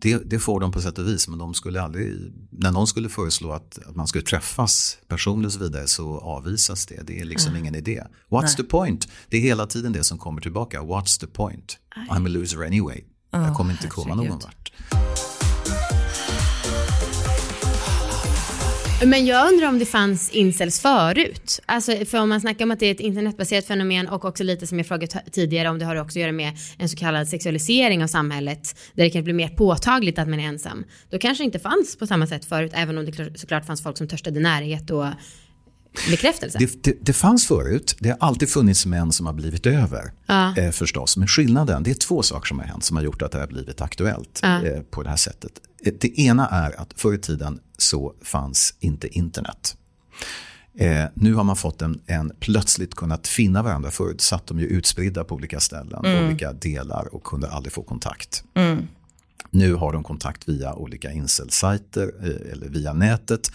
[0.00, 3.08] det, det får de på sätt och vis, men de skulle aldrig, när någon skulle
[3.08, 7.06] föreslå att, att man skulle träffas personligen och så vidare så avvisas det.
[7.06, 8.02] Det är liksom ingen idé.
[8.28, 9.08] What's the point?
[9.28, 10.80] Det är hela tiden det som kommer tillbaka.
[10.80, 11.78] What's the point?
[12.10, 13.00] I'm a loser anyway.
[13.30, 14.42] Jag kommer inte komma någon herregud.
[14.42, 14.72] vart.
[19.04, 21.60] Men jag undrar om det fanns incels förut.
[21.66, 24.66] Alltså, för om man snackar om att det är ett internetbaserat fenomen och också lite
[24.66, 28.02] som jag frågat tidigare om det har också att göra med en så kallad sexualisering
[28.02, 30.84] av samhället där det kan bli mer påtagligt att man är ensam.
[31.10, 33.98] Då kanske det inte fanns på samma sätt förut även om det såklart fanns folk
[33.98, 35.06] som törstade närhet och
[36.10, 36.58] bekräftelse.
[36.58, 40.56] Det, det, det fanns förut, det har alltid funnits män som har blivit över Ja.
[40.56, 41.16] eh, förstås.
[41.16, 43.46] Men skillnaden, det är två saker som har hänt som har gjort att det har
[43.46, 44.62] blivit aktuellt Ja.
[44.64, 45.52] eh, på det här sättet.
[45.84, 49.76] Eh, Det ena är att förr i tiden så fanns inte internet.
[50.78, 53.90] Eh, nu har man fått en, en plötsligt kunnat finna varandra.
[53.90, 58.44] Förut satt de ju utspridda på olika ställen, olika delar och kunde aldrig få kontakt.
[59.50, 63.52] Nu har de kontakt via olika incelsajter eh, eller via nätet.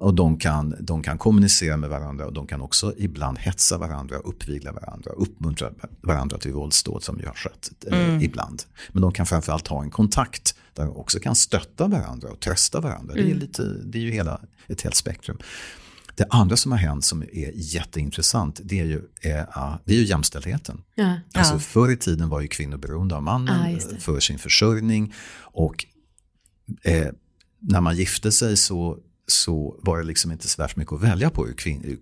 [0.00, 4.16] Och de kan, de kan kommunicera med varandra och de kan också ibland hetsa varandra,
[4.16, 8.62] uppvigla varandra, uppmuntra varandra till våldsdåd som ju har skett eh, ibland.
[8.92, 12.80] Men de kan framförallt ha en kontakt där de också kan stötta varandra och trösta
[12.80, 13.14] varandra.
[13.14, 15.38] Det, är lite, det är ju hela, ett helt spektrum.
[16.14, 19.98] Det andra som har hänt som är jätteintressant det är ju, eh, ah, det är
[19.98, 20.82] ju jämställdheten.
[20.94, 21.16] Ja.
[21.34, 25.14] Alltså förr i tiden var ju kvinnor beroende av mannen Ja, eh, för sin försörjning.
[25.40, 25.86] Och
[26.82, 27.08] eh,
[27.58, 28.98] när man gifte sig så,
[29.30, 32.00] så var det liksom inte så värst mycket att välja på ur, kvin,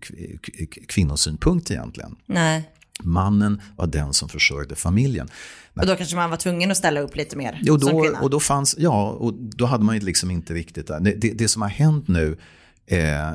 [0.89, 2.17] kvinnosynpunkt egentligen.
[2.27, 2.71] Nej.
[3.01, 5.29] Mannen var den som försörjde familjen.
[5.75, 8.21] Och då kanske man var tvungen att ställa upp lite mer som då, kvinna.
[8.21, 10.99] och då fanns, ja, och då hade man ju liksom inte riktigt det.
[10.99, 12.39] Det, det, som har hänt nu
[12.87, 13.33] eh,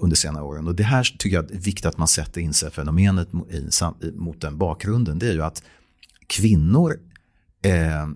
[0.00, 2.70] under senare åren, och det här tycker jag är viktigt att man sätter in sig
[2.70, 5.62] fenomenet i, mot den bakgrunden, det är ju att
[6.26, 7.00] kvinnor
[7.62, 8.08] eh,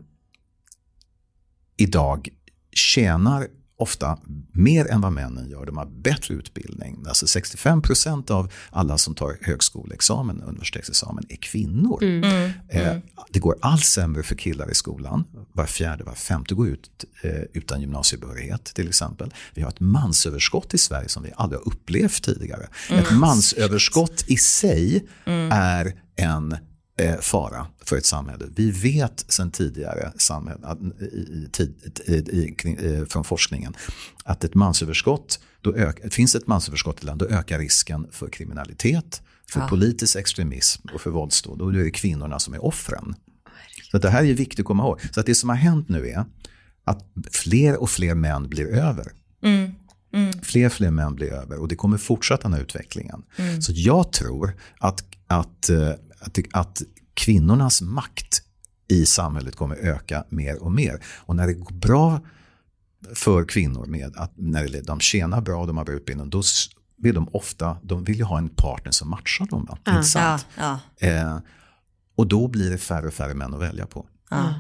[1.76, 2.28] idag
[2.72, 4.18] tjänar ofta
[4.52, 5.66] mer än vad männen gör.
[5.66, 7.04] De har bättre utbildning.
[7.08, 12.04] Alltså 65% av alla som tar högskoleexamen, universitetsexamen, är kvinnor.
[12.68, 12.96] Eh,
[13.30, 15.24] det går allt sämre för killar i skolan.
[15.52, 16.90] Var fjärde, var femte går ut
[17.22, 19.34] eh, utan gymnasiebehörighet till exempel.
[19.54, 22.68] Vi har ett mansöverskott i Sverige som vi aldrig har upplevt tidigare.
[22.90, 25.06] Ett mansöverskott i sig
[25.50, 26.56] är en
[27.20, 28.46] fara för ett samhälle.
[28.56, 30.12] Vi vet sedan tidigare
[32.64, 33.74] eh, från forskningen
[34.24, 39.22] att ett mansöverskott, då ök, finns ett mansöverskott i land, då ökar risken för kriminalitet,
[39.50, 41.62] för politisk extremism och för våldsdåd.
[41.62, 43.14] Och då är det kvinnorna som är offren.
[43.90, 45.00] Så det här är viktigt att komma ihåg.
[45.12, 46.24] Så att det som har hänt nu är
[46.84, 49.12] att fler och fler män blir över.
[50.42, 53.22] Fler och fler män blir över och det kommer fortsätta den här utvecklingen.
[53.60, 56.82] Så jag tror att, att, eh, att, att
[57.14, 58.42] kvinnornas makt
[58.88, 61.02] i samhället kommer öka mer och mer.
[61.18, 62.20] Och när det går bra
[63.14, 66.42] för kvinnor med att när de tjänar bra, de har bra utbildning, då
[67.02, 69.64] vill de ofta, de vill ju ha en partner som matchar dem.
[69.64, 69.78] Va?
[69.84, 70.46] Ja, sant?
[70.58, 70.80] ja.
[71.00, 71.38] Eh,
[72.16, 74.06] och då blir det färre och färre män att välja på.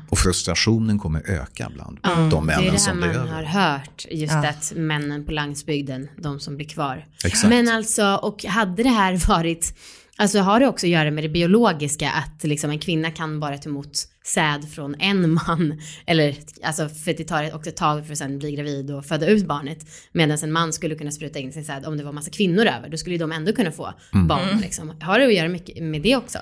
[0.08, 3.42] Och frustrationen kommer öka bland de det är männen det här som blir man har
[3.42, 4.48] hört, just Ja.
[4.48, 7.06] att männen på landsbygden, de som blir kvar.
[7.24, 7.48] Exakt.
[7.48, 9.74] Men alltså, och hade det här varit,
[10.18, 13.58] alltså har det också att göra med det biologiska, att liksom en kvinna kan bara
[13.58, 18.12] ta emot säd från en man, eller alltså för det tar också ett tag för
[18.12, 19.78] att sen bli gravid och föda ut barnet,
[20.12, 22.88] medan en man skulle kunna spruta in sin säd om det var massa kvinnor över,
[22.88, 24.26] då skulle ju de ändå kunna få Mm.
[24.26, 24.92] barn liksom.
[25.00, 26.38] Har det att göra mycket med det också?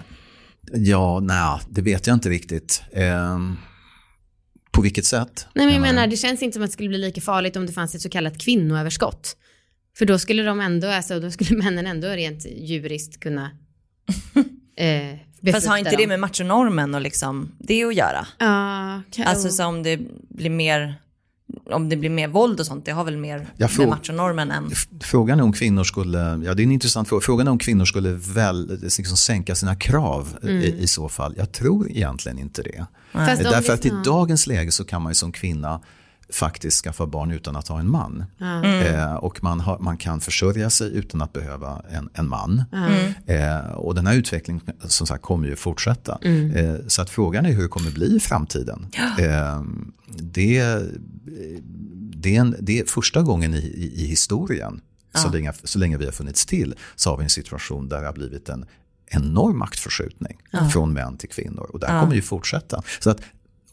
[0.72, 2.82] Ja, nej, det vet jag inte riktigt.
[2.92, 3.56] Ehm,
[4.72, 5.46] på vilket sätt?
[5.54, 7.66] Nej men jag menar, det känns inte som att det skulle bli lika farligt om
[7.66, 9.36] det fanns ett så kallat kvinnoöverskott.
[9.98, 13.50] För då skulle de ändå, alltså då skulle männen ändå rent djuriskt kunna
[14.76, 18.26] eh, Fast har inte det med machonormen och liksom det att göra?
[18.38, 20.94] Ja, kan- Alltså så om det blir mer,
[21.70, 24.70] om det blir mer våld och sånt, det har väl mer Jag med machonormen än...
[25.00, 27.84] Frågan är om kvinnor skulle, ja det är en intressant fråga, frågan är om kvinnor
[27.84, 31.34] skulle väl liksom sänka sina krav i, i så fall.
[31.36, 32.86] Jag tror egentligen inte det.
[33.12, 34.02] Därför att i ja.
[34.04, 35.80] dagens läge så kan man ju som kvinna
[36.32, 38.24] faktiskt skaffa barn utan att ha en man.
[38.64, 42.64] Eh, och man, har, man kan försörja sig utan att behöva en, en man.
[43.26, 46.18] Eh, och den här utvecklingen som sagt kommer ju fortsätta.
[46.54, 48.86] Eh, så att frågan är hur det kommer bli i framtiden.
[49.18, 49.62] Eh,
[50.08, 50.78] det,
[52.16, 54.80] det, är en, det är första gången i, i, i historien,
[55.14, 58.06] så, länge, så länge vi har funnits till, så har vi en situation där det
[58.06, 58.66] har blivit en
[59.06, 60.36] enorm maktförskjutning
[60.72, 61.70] från män till kvinnor.
[61.72, 62.82] Och det här kommer ju fortsätta.
[63.00, 63.20] Så att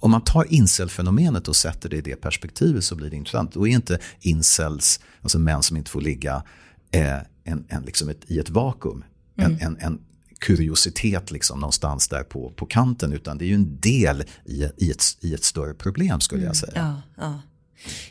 [0.04, 3.54] om man tar incel-fenomenet och sätter det i det perspektivet så blir det intressant.
[3.54, 6.44] Då är inte incels, alltså män som inte får ligga
[6.92, 9.04] eh, en, en, liksom ett, i ett vakuum,
[9.36, 10.00] en, en, en
[10.40, 14.92] kuriositet liksom någonstans där på, på kanten, utan det är ju en del i, i,
[14.92, 16.74] ett, i ett större problem skulle jag säga.
[16.76, 17.42] Ja, ja.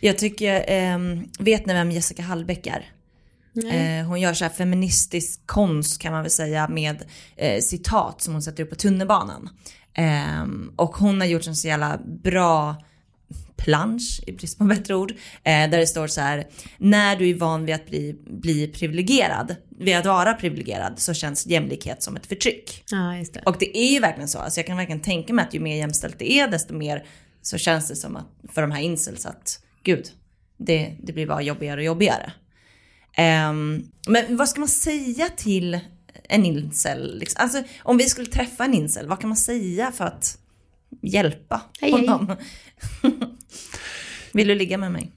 [0.00, 2.92] Jag tycker, ehm, vet ni vem Jessica Hallbäck är?
[3.54, 7.02] Eh, hon gör så här feministisk konst kan man väl säga med
[7.36, 9.48] eh, citat som hon sätter upp på tunnelbanan.
[9.94, 12.76] Ehm, och hon har gjort en så jävla bra
[13.56, 16.46] plansch, i brist på bättre ord, eh, där det står så här,
[16.78, 21.46] när du är van vid att bli, bli privilegierad, vid att vara privilegierad, så känns
[21.46, 22.84] jämlikhet som ett förtryck.
[22.90, 23.42] Ja, just det.
[23.46, 24.38] Och det är ju verkligen så.
[24.38, 27.04] Alltså jag kan verkligen tänka mig att ju mer jämställt det är, desto mer
[27.42, 30.06] så känns det som att för de här incels att gud,
[30.56, 32.32] det, det blir bara jobbigare och jobbigare.
[33.16, 35.80] Ehm, men vad ska man säga till
[36.32, 37.18] en incel?
[37.18, 37.42] Liksom?
[37.42, 40.38] Alltså om vi skulle träffa en incel, vad kan man säga för att
[41.02, 42.06] hjälpa Hej, hej.
[42.06, 42.36] honom?
[44.32, 45.12] Vill du ligga med mig?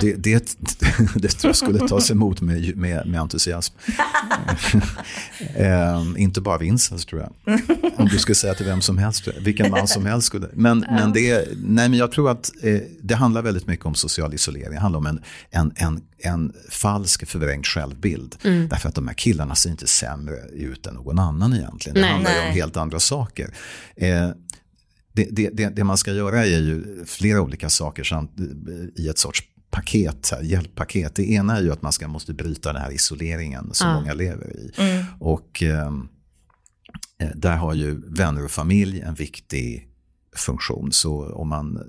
[0.00, 0.56] Det, det,
[1.14, 3.74] det tror jag skulle tas emot med, med, med entusiasm.
[5.54, 7.60] eh, inte bara av incels tror jag.
[7.96, 10.48] Om du skulle säga till vem som helst, vilken man som helst skulle.
[10.52, 14.34] Men, men, det, nej, men jag tror att eh, det handlar väldigt mycket om social
[14.34, 14.70] isolering.
[14.70, 18.36] Det handlar om en, en, en, en falsk förvrängd självbild.
[18.42, 21.94] Därför att de här killarna ser inte sämre ut än någon annan egentligen.
[21.94, 22.10] Det Nej.
[22.10, 22.54] handlar ju om Nej.
[22.54, 23.54] helt andra saker.
[23.96, 24.30] Eh,
[25.12, 28.30] det, det, det, det man ska göra är ju flera olika saker samt,
[28.96, 31.14] i ett sorts paket, här, hjälppaket.
[31.14, 34.56] Det ena är ju att man ska, måste bryta den här isoleringen som många lever
[34.56, 34.72] i.
[35.20, 36.08] Och ehm,
[37.18, 39.88] eh, där har ju vänner och familj en viktig
[40.36, 40.92] funktion.
[40.92, 41.82] Så om man,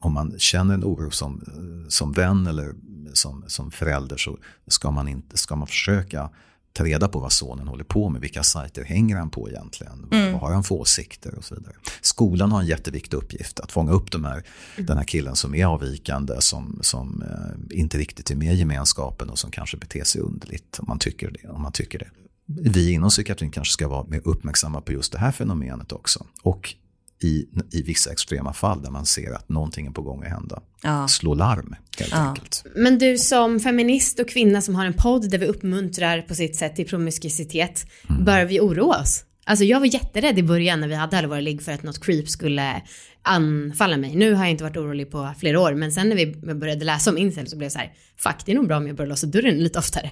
[0.00, 1.44] om man känner en oro som,
[1.88, 2.74] som vän eller
[3.12, 6.30] som, som förälder så ska man, inte, ska man försöka
[6.76, 10.40] ta reda på vad sonen håller på med, vilka sajter hänger han på egentligen, vad
[10.40, 11.74] har han för åsikter och så vidare.
[12.00, 14.42] Skolan har en jätteviktig uppgift att fånga upp de här,
[14.76, 19.30] den här killen som är avvikande, som, som eh, inte riktigt är med i gemenskapen
[19.30, 21.48] och som kanske beter sig underligt om man tycker det.
[21.48, 22.08] Om man tycker det.
[22.46, 26.26] Vi inom psykiatrin kanske ska vara mer uppmärksamma på just det här fenomenet också.
[26.42, 26.74] Och
[27.22, 30.62] i, i vissa extrema fall där man ser att någonting är på gång att hända.
[30.82, 31.08] Ja.
[31.08, 32.64] Slå larm helt enkelt.
[32.74, 36.56] Men du som feminist och kvinna som har en podd där vi uppmuntrar på sitt
[36.56, 37.86] sätt till promiskuitet,
[38.20, 39.24] bör vi oroa oss?
[39.44, 42.04] Alltså jag var jätterädd i början när vi hade alla våra ligg för att något
[42.04, 42.82] creep skulle
[43.26, 44.16] anfalla mig.
[44.16, 47.10] Nu har jag inte varit orolig på flera år, men sen när vi började läsa
[47.10, 49.08] om incel så blev jag så här, fuck det är nog bra om jag börjar
[49.08, 50.10] låsa dörren lite oftare.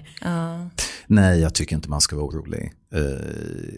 [1.07, 2.73] Nej, jag tycker inte man ska vara orolig.
[2.93, 3.01] Eh,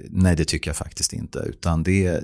[0.10, 1.39] nej, det tycker jag faktiskt inte.
[1.39, 2.23] Utan det är,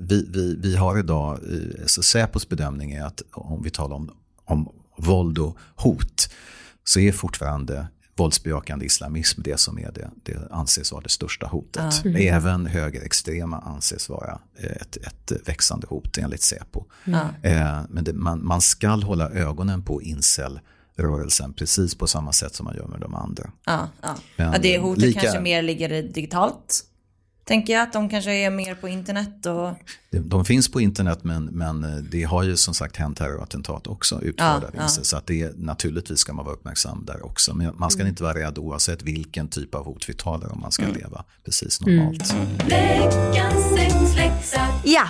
[0.00, 4.10] vi, vi, vi har idag, eh, så Säpos bedömning är att om vi talar om,
[4.44, 6.28] om våld och hot
[6.84, 12.02] så är fortfarande våldsbejakande islamism det som är det, det anses vara det största hotet.
[12.16, 14.40] Även högerextrema anses vara
[14.80, 16.84] ett, ett växande hot enligt Säpo.
[17.42, 22.64] Eh, men det, man, man ska hålla ögonen på incel-rörelsen precis på samma sätt som
[22.64, 23.50] man gör med de andra.
[23.66, 24.16] Ja, ja.
[24.36, 26.84] Men ja det hotet lika- kanske mer ligger digitalt.
[27.44, 29.70] Tänker jag att de kanske är mer på internet och...
[30.10, 33.86] De, de finns på internet men, men eh, det har ju som sagt hänt terrorattentat
[33.86, 35.02] också utförda Ja, vinster.
[35.02, 37.54] Så att det, naturligtvis ska man vara uppmärksam där också.
[37.54, 38.10] Men man ska Mm.
[38.10, 40.60] inte vara rädd oavsett vilken typ av hot vi talar om.
[40.60, 42.34] Man ska leva precis normalt.
[42.68, 44.68] Veckans sexläxa.
[44.84, 45.08] Ja,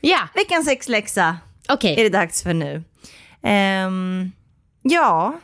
[0.00, 1.36] Ja, veckans sexläxa
[1.68, 2.00] okej.
[2.00, 2.84] är det dags för nu.
[3.42, 4.32] Ehm,
[4.82, 5.40] ja,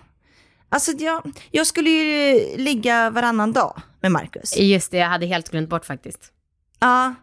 [0.69, 4.57] alltså jag, jag skulle ju ligga varannan dag med Marcus.
[4.57, 6.33] Just det, jag hade helt glömt bort faktiskt.
[6.81, 7.15] Ja,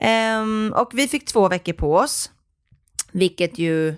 [0.00, 2.30] ehm, och vi fick två veckor på oss,
[3.12, 3.94] vilket ju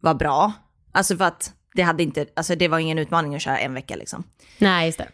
[0.00, 0.52] var bra.
[0.92, 3.96] Alltså för att det hade inte, alltså det var ingen utmaning att köra en vecka
[3.96, 4.24] liksom.
[4.58, 5.08] Nej, just det.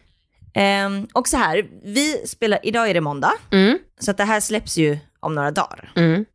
[0.55, 4.39] Ehm, och så här, vi spelar, idag är det måndag, Mm, så att det här
[4.39, 5.91] släpps ju om några dagar.
[5.95, 6.25] mm.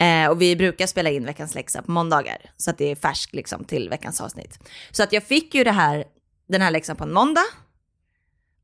[0.00, 3.34] Eh, och vi brukar spela in veckans läxa på måndagar, så att det är färskt
[3.34, 4.58] liksom till veckans avsnitt.
[4.90, 6.04] Så att jag fick ju det här,
[6.48, 7.44] den här läxan på en måndag.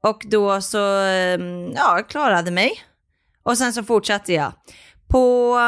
[0.02, 2.72] Och då så, ehm, ja, klarade mig.
[3.42, 4.52] Och sen så fortsatte jag.
[5.08, 5.58] På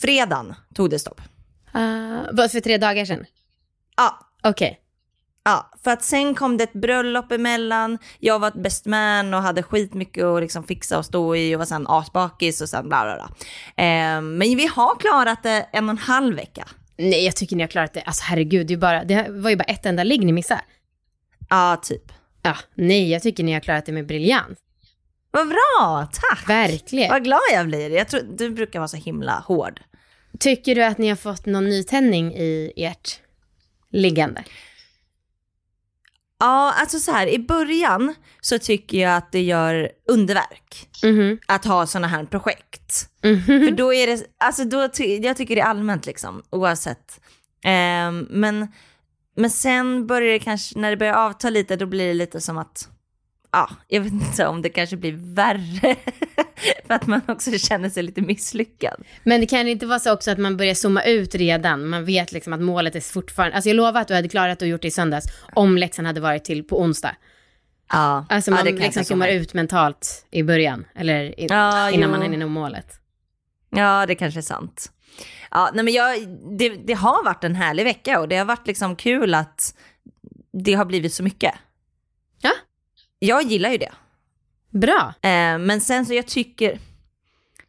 [0.00, 1.20] fredagen tog det stopp.
[1.74, 3.24] Uh, för tre dagar sedan?
[3.96, 4.78] Ja, Okej.
[5.44, 7.98] Ja, för att sen kom det ett bröllop emellan.
[8.18, 11.58] Jag var ett best man och hade skitmycket att liksom fixa och stå i och
[11.58, 13.28] var sen asbakis och sen bla bla bla.
[13.84, 16.68] Eh, men vi har klarat det en och en halv vecka.
[16.96, 18.02] Nej, jag tycker ni har klarat det.
[18.02, 20.60] Alltså herregud, det, bara, det var ju bara ett enda ligg ni missade.
[21.48, 22.12] Ja, typ.
[22.42, 24.58] Ja, nej, jag tycker ni har klarat det med briljans.
[25.30, 26.48] Vad bra, tack!
[26.48, 27.10] Verkligen.
[27.10, 27.90] Vad glad jag blir.
[27.90, 29.80] Jag tror, du brukar vara så himla hård.
[30.38, 33.20] Tycker du att ni har fått någon nytändning i ert
[33.90, 34.44] liggande?
[36.40, 41.38] Ja, alltså så här, i början så tycker jag att det gör underverk Mhm.
[41.46, 43.08] att ha sådana här projekt.
[43.22, 43.42] Mhm.
[43.44, 47.20] För då är det, alltså då, ty, jag tycker det är allmänt liksom, oavsett.
[47.64, 48.68] Ehm, men,
[49.36, 52.58] men sen börjar det kanske, när det börjar avta lite, då blir det lite som
[52.58, 52.88] att,
[53.52, 55.96] ja, jag vet inte om det kanske blir värre.
[56.86, 59.04] för att man också känner sig lite misslyckad.
[59.24, 61.88] Men det kan inte vara så också att man börjar zooma ut redan.
[61.88, 63.56] Man vet liksom att målet är fortfarande...
[63.56, 66.20] Alltså jag lovar att du hade klarat att gjort det i söndags om läxan hade
[66.20, 67.16] varit till på onsdag.
[67.92, 70.84] Ja, Alltså ja, man jag liksom zoomar ut mentalt i början.
[70.94, 72.10] Eller i, Ja, innan jo.
[72.10, 72.92] man är inne målet.
[73.70, 74.92] Ja, det kanske är sant.
[75.50, 78.66] Ja, nej men jag, det, det har varit en härlig vecka och det har varit
[78.66, 79.74] liksom kul att
[80.52, 81.54] det har blivit så mycket.
[82.40, 82.50] Ja.
[83.18, 83.92] Jag gillar ju det.
[84.70, 85.14] Bra.
[85.22, 86.78] Eh, men sen så jag tycker,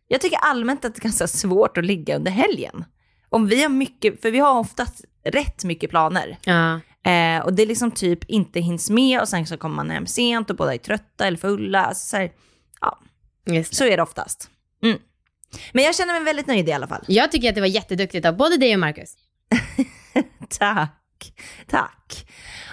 [0.08, 2.86] jag tycker allmänt att det är ganska svårt att ligga under helgen.
[3.30, 6.38] Om vi har mycket, för vi har oftast rätt mycket planer.
[6.46, 6.80] Ja.
[7.12, 10.50] Eh, och det liksom typ inte hinns med och sen så kommer man hem sent
[10.50, 11.86] och båda är trötta eller fulla.
[11.86, 12.32] Alltså så, här,
[12.82, 13.00] ja,
[13.72, 14.50] så är det oftast.
[14.84, 14.98] Mm.
[15.72, 17.04] Men jag känner mig väldigt nöjd i alla fall.
[17.08, 19.16] Jag tycker att det var jätteduktigt av både dig och Marcus.
[20.60, 21.34] Tack,
[21.68, 22.26] tack.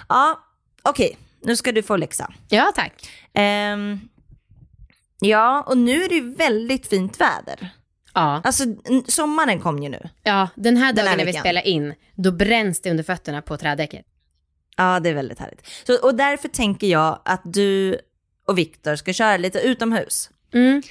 [0.09, 0.39] Ja,
[0.83, 2.33] okej, nu ska du få läxa.
[2.49, 2.93] Ja, tack.
[3.33, 3.99] Ehm,
[5.19, 7.69] ja, och nu är det ju väldigt fint väder.
[8.13, 8.41] Ja.
[8.43, 8.63] Alltså,
[9.07, 10.09] sommaren kom ju nu.
[10.23, 13.41] ja, den här Den dagen här när vi spelar in, då bränns det under fötterna
[13.41, 14.05] på trädäcket.
[14.77, 15.67] Ja, det är väldigt härligt.
[15.87, 17.99] Så, och därför tänker jag att du
[18.47, 20.29] och Viktor ska köra lite utomhus.
[20.53, 20.81] Mm.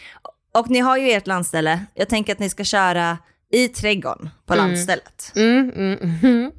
[0.53, 1.85] Och ni har ju ert landställe.
[1.95, 3.19] Jag tänker att ni ska köra
[3.53, 5.33] i trädgården på landstället.
[5.37, 6.53] Mm, mm, mm.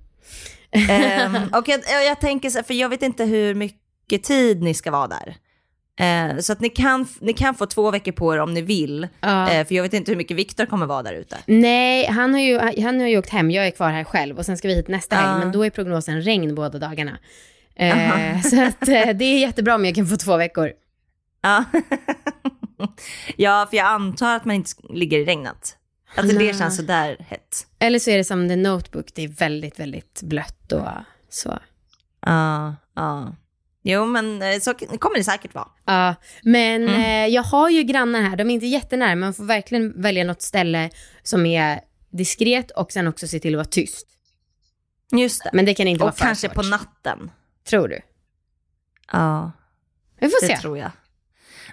[0.71, 4.91] Ehm, och jag, jag tänker så för jag vet inte hur mycket tid ni ska
[4.91, 5.35] vara där.
[5.99, 9.07] Eh, så att ni kan, ni kan få två veckor på er om ni vill.
[9.19, 9.51] Ja.
[9.51, 11.37] Eh, för jag vet inte hur mycket Viktor kommer vara där ute.
[11.45, 13.51] Nej, han har, ju, han har ju åkt hem.
[13.51, 15.39] Jag är kvar här själv och sen ska vi hit nästa helg.
[15.39, 17.17] Men då är prognosen regn båda dagarna.
[17.75, 20.71] Eh, så att, eh, det är jättebra om jag kan få två veckor.
[21.41, 21.63] Ja.
[23.37, 25.77] ja, för jag antar att man inte ligger i regnet.
[26.15, 26.47] Alltså Nej.
[26.47, 27.67] det känns sådär hett.
[27.79, 30.87] Eller så är det som The Notebook, det är väldigt, väldigt blött och
[31.29, 31.59] så.
[32.25, 33.35] Ja, ja.
[33.83, 35.67] Jo, men eh, så kommer det säkert vara.
[35.85, 37.01] Ja, men Mm.
[37.01, 38.35] eh, jag har ju grannar här.
[38.35, 40.89] De är inte jättenära, man får verkligen välja något ställe
[41.23, 41.79] som är
[42.11, 44.07] diskret och sen också se till att vara tyst.
[45.11, 45.49] Just det.
[45.53, 46.55] Men det kan inte vara Och kanske svårt.
[46.55, 47.31] på natten.
[47.69, 48.01] Tror du?
[49.11, 49.51] Ja,
[50.19, 50.57] Vi får det se.
[50.57, 50.91] tror jag.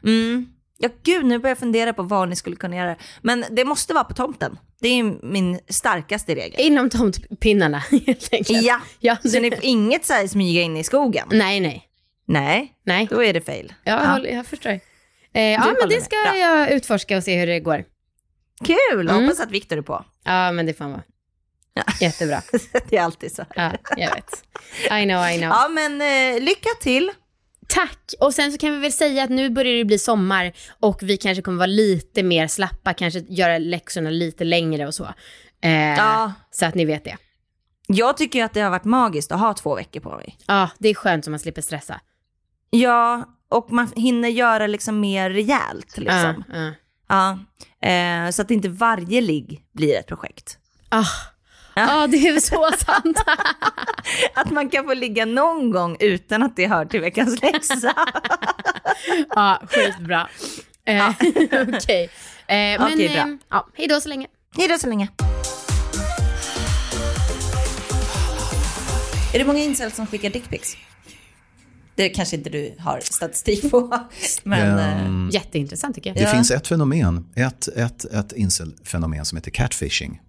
[0.03, 0.53] Mm.
[0.81, 2.97] Ja, gud, nu börjar jag fundera på var ni skulle kunna göra.
[3.23, 4.59] Men det måste vara på tomten.
[4.81, 6.61] Det är min starkaste regel.
[6.61, 8.51] Inom tomtpinnarna helt enkelt.
[8.63, 11.29] Ja, ja så ni får inget så här smyga in i skogen?
[11.31, 11.85] Nej, nej.
[12.27, 13.73] Nej, Nej, då är det fail.
[13.85, 14.07] jag, Ja.
[14.07, 14.71] håller, jag förstår.
[15.33, 16.05] Eh, ja, men det med.
[16.05, 16.37] ska Bra.
[16.37, 17.85] jag utforska och se hur det går.
[18.65, 19.23] Kul, Mm.
[19.23, 20.05] hoppas att Viktor är på.
[20.25, 21.03] Ja, men det får han vara.
[21.75, 21.83] Ja.
[22.01, 22.43] Jättebra.
[22.89, 23.79] det är alltid så här.
[23.91, 24.45] Ja, jag vet.
[24.85, 25.49] I know, I know.
[25.51, 27.11] Ja, men eh, lycka till.
[27.69, 28.15] Tack!
[28.21, 31.17] Och sen så kan vi väl säga att nu börjar det bli sommar och vi
[31.17, 35.05] kanske kommer vara lite mer slappa, kanske göra läxorna lite längre och så.
[35.63, 36.33] Eh, Ja.
[36.51, 37.17] Så att ni vet det.
[37.87, 40.39] Jag tycker att det har varit magiskt att ha två veckor på mig.
[40.47, 42.01] Ja, det är skönt så man slipper stressa.
[42.71, 45.99] Ja, och man hinner göra liksom mer rejält.
[45.99, 46.45] Liksom.
[46.53, 46.73] Ja,
[47.09, 47.39] ja.
[47.81, 47.89] Ja.
[47.89, 50.59] Eh, så att inte varje ligg blir ett projekt.
[50.89, 51.05] Ah,
[51.81, 53.19] ah, det är så sant.
[54.35, 57.95] Att man kan få ligga någon gång utan att det hör till veckans läxa.
[59.35, 60.29] ja, skitbra.
[60.85, 61.09] Eh,
[61.75, 62.11] Okej.
[62.47, 64.27] Eh, men eh, ja, hej då så länge.
[64.57, 65.09] Hej då så länge.
[69.35, 70.77] Är det många incels som skickar dickpics?
[71.99, 73.99] Det kanske inte du har statistik på.
[74.45, 76.17] Men, Ehm, Jätteintressant tycker jag.
[76.17, 76.31] Det Ja.
[76.33, 80.21] finns ett fenomen, ett, ett, ett incel-fenomen som heter catfishing.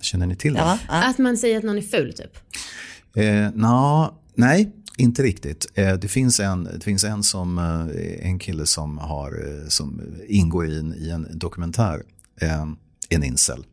[0.00, 0.58] Känner ni till det?
[0.60, 0.94] ja, ja.
[1.08, 2.36] Att man säger att någon är ful typ.
[3.16, 5.66] Eh, na, nej, inte riktigt.
[5.74, 10.66] Eh, det, finns en, det finns en, som, eh, en kille som, har, som ingår
[10.66, 12.02] i en, i en dokumentär,
[12.40, 12.66] eh,
[13.08, 13.66] en incel.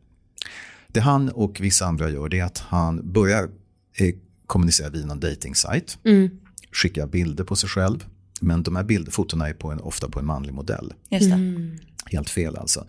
[0.88, 3.42] Det han och vissa andra gör det är att han börjar
[3.98, 4.14] eh,
[4.46, 5.98] kommunicera via någon dating-sajt,
[6.76, 8.06] skicka bilder på sig själv.
[8.40, 10.94] Men de här bildfotona är på en, ofta på en manlig modell.
[11.08, 11.78] Just det.
[12.06, 12.86] Helt fel alltså.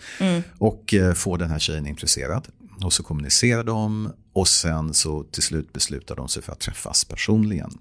[0.58, 2.48] Och eh, får den här tjejen intresserad.
[2.84, 7.06] Och så kommunicerar de och sen så till slut beslutar de sig för att träffas
[7.06, 7.78] personligen.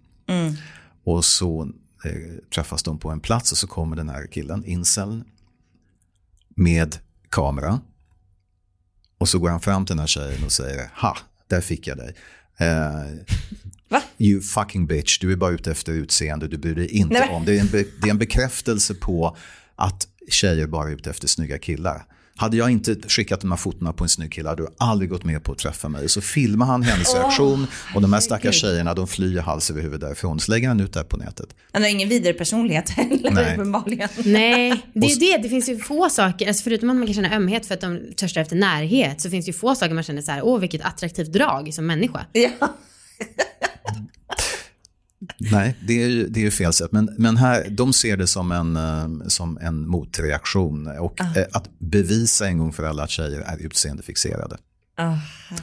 [1.05, 1.63] Och så
[2.05, 5.25] eh, träffas de på en plats och så kommer den här killen, inceln,
[6.49, 6.99] med
[7.29, 7.81] kamera.
[9.19, 11.99] Och så går han fram till den här tjejen och säger, ha, där fick jag
[11.99, 12.15] dig.
[12.59, 13.05] Eh,
[13.89, 14.03] Va?
[14.19, 17.45] You fucking bitch, du är bara ute efter utseende, du bryr dig inte Nej, om.
[17.45, 19.37] Det är, en be, det är en bekräftelse på
[19.77, 22.05] att tjejer bara är ute efter snygga killar.
[22.39, 25.25] Hade jag inte skickat de här fotona på en snygg kille hade du aldrig gått
[25.25, 26.09] med på att träffa mig.
[26.09, 30.01] Så filmar han hennes reaktion och de här stackars tjejerna de flyr hals över huvud
[30.01, 30.41] därifrån.
[30.41, 31.49] Så lägger han ut det här på nätet.
[31.73, 33.55] Han har ingen vidare personlighet heller Nej.
[33.55, 34.09] uppenbarligen.
[34.25, 35.43] Nej, det är ju det.
[35.43, 38.01] Det finns ju få saker, alltså förutom att man kan känna ömhet för att de
[38.17, 40.83] törstar efter närhet, så finns det ju få saker man känner så här, åh vilket
[40.83, 42.27] attraktivt drag som människa.
[42.33, 42.51] Ja.
[45.39, 46.93] Nej, det är ju, det är ju fel sätt.
[46.93, 50.87] Men, men här, de ser det som en, eh, som en motreaktion.
[50.99, 54.57] Och eh, att bevisa en gång för alla att tjejer är utseendefixerade.
[54.99, 55.15] Ah,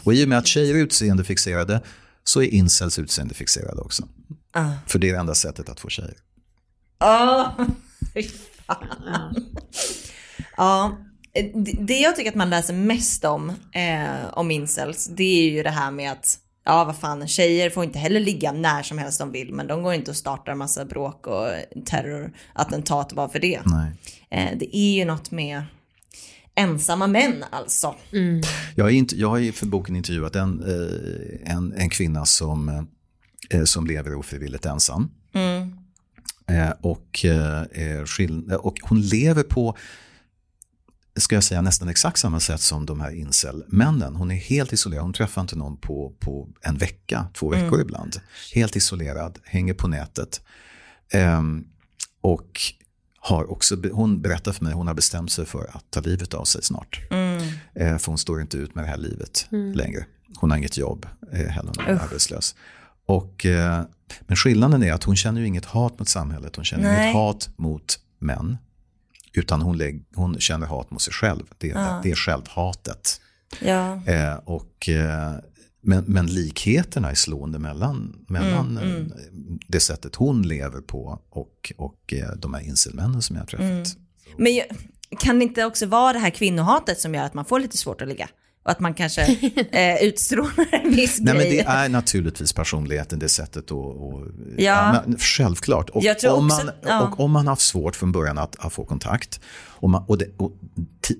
[0.03, 1.81] Och i och med att tjejer är utseendefixerade
[2.23, 4.07] så är incels utseendefixerade också.
[4.53, 4.71] ah.
[4.87, 6.15] För det är det enda sättet att få tjejer.
[6.97, 7.51] Ah,
[8.13, 8.23] fy
[8.67, 9.45] fan.
[10.57, 10.97] Ja,
[11.33, 15.63] det- det jag tycker att man läser mest om, eh, om incels, det är ju
[15.63, 19.19] det här med att, ja vad fan, tjejer får inte heller ligga när som helst
[19.19, 21.47] de vill, men de går inte och startar massa bråk och
[21.85, 23.61] terrorattentat bara för det.
[23.65, 23.91] Nej.
[24.29, 25.63] Eh, det är ju något med
[26.55, 27.95] ensamma män alltså.
[28.75, 32.69] Jag har, inte, jag har ju för boken intervjuat en, eh, en, en kvinna som,
[33.49, 35.09] eh, som lever ofrivilligt ensam.
[36.47, 39.77] Eh, och, eh, är skill- och hon lever på,
[41.19, 44.15] ska jag säga, nästan exakt samma sätt som de här incel-männen.
[44.15, 48.15] Hon är helt isolerad, hon träffar inte någon på, på en vecka, två veckor ibland.
[48.53, 50.41] Helt isolerad, hänger på nätet.
[51.11, 51.65] Ehm,
[52.21, 52.61] och
[53.17, 56.43] har också, hon berättar för mig, hon har bestämt sig för att ta livet av
[56.45, 57.01] sig snart.
[57.75, 60.05] Eh, för hon står inte ut med det här livet längre.
[60.37, 62.55] Hon har inget jobb eh, heller, hon är arbetslös.
[63.05, 63.83] Och, eh,
[64.21, 67.03] men skillnaden är att hon känner ju inget hat mot samhället, hon känner Nej.
[67.03, 68.57] inget hat mot män.
[69.35, 73.21] Utan hon, lägg, hon känner hat mot sig själv, det är, det är självhatet.
[73.61, 74.01] Ja.
[74.05, 75.33] Eh, och, eh,
[75.81, 79.05] men, men likheterna är slående mellan, mellan eh,
[79.67, 83.97] det sättet hon lever på och, och eh, de här incelmännen som jag har träffat.
[84.37, 84.67] Men jag-
[85.19, 88.01] kan det inte också vara det här kvinnohatet som gör att man får lite svårt
[88.01, 88.29] att ligga?
[88.63, 89.21] Och att man kanske
[89.71, 91.55] eh, utstrålar en viss Nej, men grej?
[91.57, 93.71] det är naturligtvis personligheten, det sättet att...
[93.71, 95.01] Och, Ja.
[95.05, 95.89] men självklart.
[95.89, 97.01] Och Jag tror om, också- man, ja.
[97.07, 100.17] och om man har haft svårt från början att, att få kontakt och man, och
[100.17, 100.51] det, och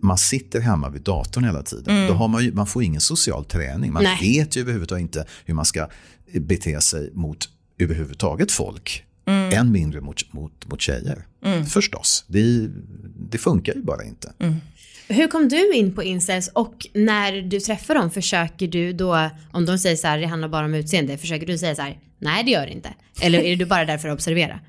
[0.01, 3.45] man sitter hemma vid datorn hela tiden, då har man, ju, man får ingen social
[3.45, 3.93] träning.
[3.93, 4.17] Man Nej.
[4.21, 5.87] vet ju överhuvudtaget inte hur man ska
[6.33, 9.03] bete sig mot överhuvudtaget folk.
[9.25, 11.25] Än mindre mot, mot, mot tjejer.
[11.69, 12.67] Förstås, det,
[13.29, 14.33] det funkar ju bara inte.
[15.13, 19.65] Hur kom du in på incels och när du träffar dem försöker du då, om
[19.65, 22.43] de säger så här, det handlar bara om utseende, försöker du säga så här, nej
[22.43, 22.93] det gör det inte?
[23.21, 24.59] Eller är du bara där för att observera?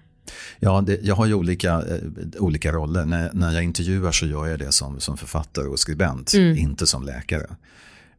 [0.60, 3.04] Ja, det, jag har ju olika, eh, olika roller.
[3.04, 7.02] När, när jag intervjuar så gör jag det som, som författare och skribent, inte som
[7.02, 7.46] läkare.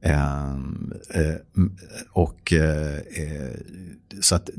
[0.02, 1.36] Ehm, eh,
[2.12, 3.58] och, eh, eh,
[4.22, 4.50] så att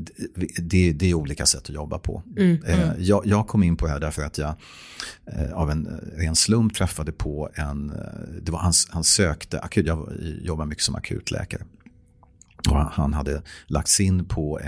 [0.59, 2.23] det, det är olika sätt att jobba på.
[2.67, 4.55] Eh, jag, jag kom in på det här därför att jag
[5.55, 7.93] av en ren slump träffade på en,
[8.43, 10.13] det var han, han sökte akut, jag
[10.43, 11.63] jobbar mycket som akutläkare.
[12.69, 14.61] Och han hade lagts in på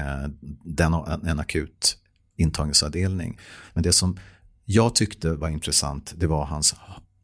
[0.65, 0.95] den,
[1.27, 1.99] en akut
[2.37, 3.39] intagningsavdelning.
[3.75, 4.19] Men det som
[4.65, 6.75] jag tyckte var intressant det var hans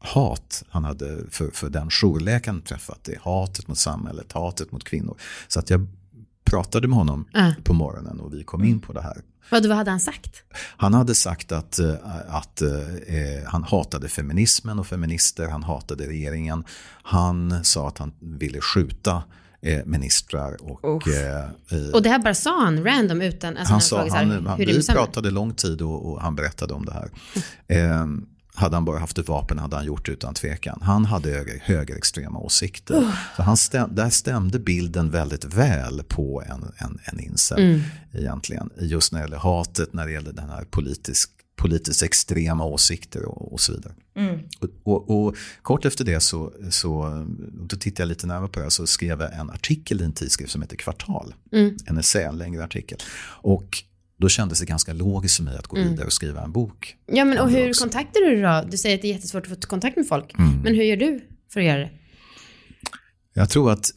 [0.04, 2.98] hat han hade för, för den jourläkaren träffat.
[3.04, 5.16] Det hatet mot samhället, hatet mot kvinnor.
[5.48, 5.86] Så att jag
[6.44, 7.50] pratade med honom Ah.
[7.64, 9.22] på morgonen och vi kom in på det här.
[9.50, 10.42] Vad, vad hade han sagt?
[10.76, 11.94] Han hade sagt att, eh,
[12.28, 12.68] att eh,
[13.46, 16.64] han hatade feminismen och feminister, han hatade regeringen.
[17.02, 19.22] Han sa att han ville skjuta
[19.62, 21.08] eh, ministrar och...
[21.08, 24.58] Eh, eh, Och det här bara sa han random utan, alltså han sa, han, han,
[24.58, 27.10] vi pratade lång tid och, och han berättade om det här.
[28.56, 30.78] Hade han bara haft ett vapen hade han gjort det utan tvekan.
[30.82, 33.12] Han hade höger, högerextrema åsikter.
[33.36, 37.80] Så han stäm, där stämde bilden väldigt väl på en, en, en incel Mm.
[38.12, 38.70] egentligen.
[38.80, 43.52] Just när det gäller hatet, när det gäller den här politisk, politiskt extrema åsikter och,
[43.52, 43.92] och så vidare.
[44.60, 48.70] Och, och, och kort efter det så, så då tittade jag lite närmare på det
[48.70, 51.34] så skrev jag en artikel i en tidskrift som heter Kvartal.
[51.86, 52.98] En essä, en längre artikel.
[53.42, 53.84] Och
[54.24, 56.96] då kändes det ganska logiskt för mig att gå vidare och skriva en bok.
[57.06, 57.84] Ja men och hur också.
[57.84, 58.64] kontaktar du då?
[58.70, 60.34] Du säger att det är jättesvårt att få kontakt med folk.
[60.38, 60.60] Mm.
[60.62, 61.20] Men hur gör du
[61.52, 61.90] för att göra det?
[63.34, 63.90] Jag tror att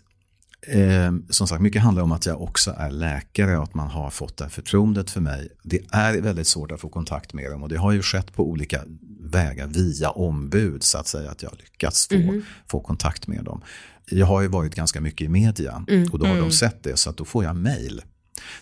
[0.67, 4.09] eh, som sagt mycket handlar om att jag också är läkare och att man har
[4.09, 5.49] fått det här förtroendet för mig.
[5.63, 8.49] Det är väldigt svårt att få kontakt med dem och det har ju skett på
[8.49, 8.81] olika
[9.19, 13.61] vägar, via ombud så att säga, att jag lyckats få, få kontakt med dem.
[14.09, 17.09] Jag har ju varit ganska mycket i media och då har de sett det så
[17.09, 18.01] att då får jag mail.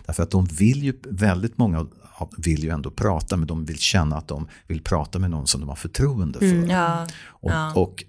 [0.06, 1.86] Därför att de vill ju, väldigt många
[2.38, 5.60] vill ju ändå prata men de vill känna att de vill prata med någon som
[5.60, 6.70] de har förtroende för.
[6.70, 7.06] Ja.
[7.26, 8.04] Och, och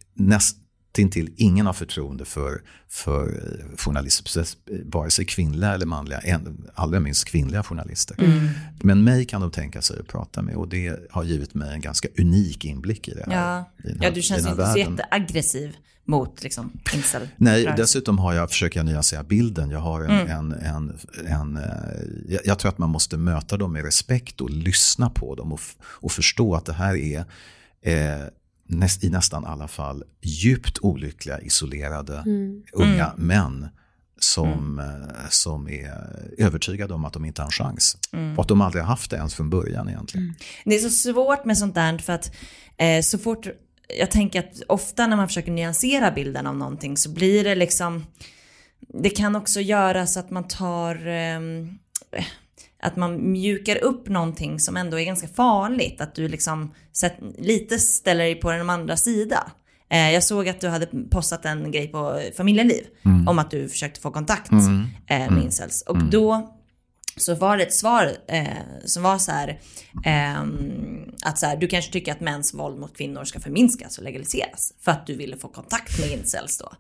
[0.98, 6.22] nästintill ingen har förtroende för, för eh, journalister, eh, vare sig kvinnliga eller manliga,
[6.74, 8.16] allra minst kvinnliga journalister.
[8.20, 8.50] Mm.
[8.82, 11.82] Men mig kan de tänka sig att prata med och det har givit mig en
[11.82, 13.34] ganska unik inblick i det här.
[13.34, 13.72] Ja.
[13.84, 15.76] i den här- ja, du känns inte så jätteaggressiv
[16.06, 17.28] mot liksom incel.
[17.38, 19.70] Nej, dessutom har jag, försöker jag nyansera bilden.
[19.70, 20.28] Jag, har en, Mm.
[20.30, 21.64] en, en, en, eh,
[22.28, 25.60] jag, jag tror att man måste möta dem med respekt och lyssna på dem och,
[25.82, 27.20] och förstå att det här är
[27.82, 28.28] eh,
[28.68, 32.24] näst, i nästan alla fall djupt olyckliga, isolerade
[32.74, 33.28] unga Mm.
[33.28, 33.70] män
[34.20, 35.92] som, eh, som är
[36.38, 37.98] övertygade om att de inte har en chans.
[38.14, 38.38] Mm.
[38.38, 40.36] Och att de aldrig har haft det ens från början egentligen.
[40.66, 42.36] Det är så svårt med sånt där för att
[42.78, 43.48] eh, så fort,
[44.00, 48.06] jag tänker att ofta när man försöker nyansera bilden av någonting så blir det liksom,
[48.80, 51.40] det kan också göra så att man tar, eh,
[52.84, 56.02] att man mjukar upp någonting som ändå är ganska farligt.
[56.02, 56.74] Att du liksom
[57.38, 59.52] lite ställer dig på den andra sida.
[59.90, 62.86] Eh, jag såg att du hade postat en grej på familjeliv
[63.28, 65.82] om att du försökte få kontakt eh, med incels.
[65.82, 66.54] Och då
[67.18, 68.48] så var det ett svar eh,
[68.86, 69.60] som var så här,
[70.06, 74.04] ehm, att så här, du kanske tycker att mäns våld mot kvinnor ska förminskas och
[74.04, 76.72] legaliseras för att du ville få kontakt med incels då.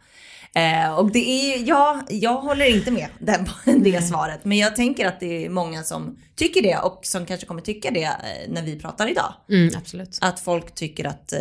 [0.55, 3.45] Eh, och det är ju, ja, jag håller inte med den,
[3.83, 7.45] det svaret, men jag tänker att det är många som tycker det och som kanske
[7.45, 9.33] kommer tycka det eh, när vi pratar idag.
[9.49, 10.17] Mm, absolut.
[10.21, 11.39] Att folk tycker att eh,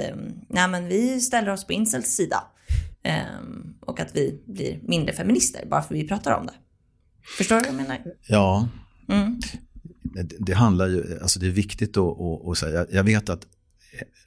[0.48, 2.42] nej, men vi ställer oss på incels sida
[3.06, 6.52] Ehm, och att vi blir mindre feminister bara för vi pratar om det.
[7.38, 7.98] Förstår du vad jag menar?
[8.28, 8.68] Ja,
[9.08, 9.40] Mm.
[10.02, 13.46] det, det handlar ju, alltså det är viktigt att, att, att säga, jag vet att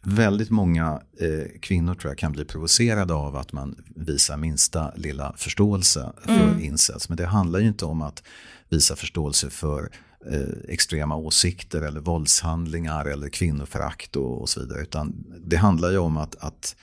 [0.01, 5.34] väldigt många eh, kvinnor tror jag kan bli provocerade av att man visar minsta lilla
[5.38, 7.09] förståelse för incels.
[7.09, 8.24] Men det handlar ju inte om att
[8.70, 9.89] visa förståelse för
[10.32, 14.82] eh, extrema åsikter eller våldshandlingar eller kvinnoförakt och, och så vidare.
[14.82, 16.76] Utan det handlar ju om att, att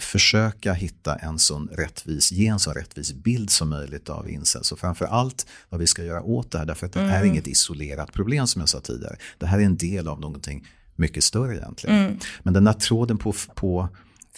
[0.00, 4.72] försöka hitta en sån rättvis, ge en så rättvis bild som möjligt av incels.
[4.72, 7.46] Och framför allt vad vi ska göra åt det här, därför att det är inget
[7.46, 9.16] isolerat problem som jag sa tidigare.
[9.38, 10.66] Det här är en del av någonting
[10.96, 12.18] mycket större egentligen.
[12.42, 13.88] Men den där tråden på, på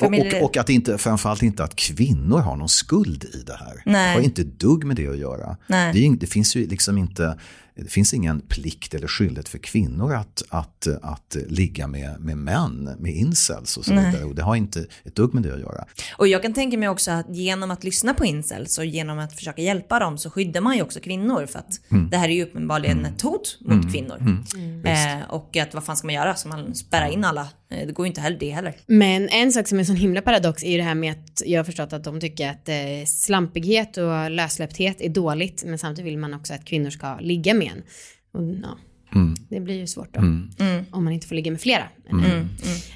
[0.01, 3.83] och, och, att inte, framförallt inte att kvinnor har någon skuld i det här.
[3.87, 4.09] Nej.
[4.09, 5.57] Det har inte dugg med det att göra.
[5.67, 7.39] Det, det finns ju liksom inte,
[7.77, 12.97] det finns ingen plikt eller skyldighet för kvinnor att, att, att ligga med, med män,
[12.99, 14.24] med incels och så vidare.
[14.24, 15.85] Och det har inte ett dugg med det att göra.
[16.16, 19.33] Och jag kan tänka mig också att genom att lyssna på incels och genom att
[19.33, 22.11] försöka hjälpa dem så skyddar man ju också kvinnor för att Mm.
[22.11, 24.45] det här är ju uppenbarligen ett hot mot kvinnor.
[24.85, 26.35] Eh, och att vad fan ska man göra?
[26.35, 27.49] Ska man spärra in alla?
[27.70, 28.77] Eh, det går ju inte heller det heller.
[28.87, 31.43] Men en sak som är en sån himla paradox är ju det här med att
[31.47, 32.74] jag har förstått att de tycker att eh,
[33.07, 37.66] slampighet och lössläppthet är dåligt men samtidigt vill man också att kvinnor ska ligga med
[37.67, 37.83] en.
[38.33, 38.79] Och, ja,
[39.51, 40.21] Det blir ju svårt då
[40.91, 41.85] om man inte får ligga med flera.
[42.09, 42.23] Svårt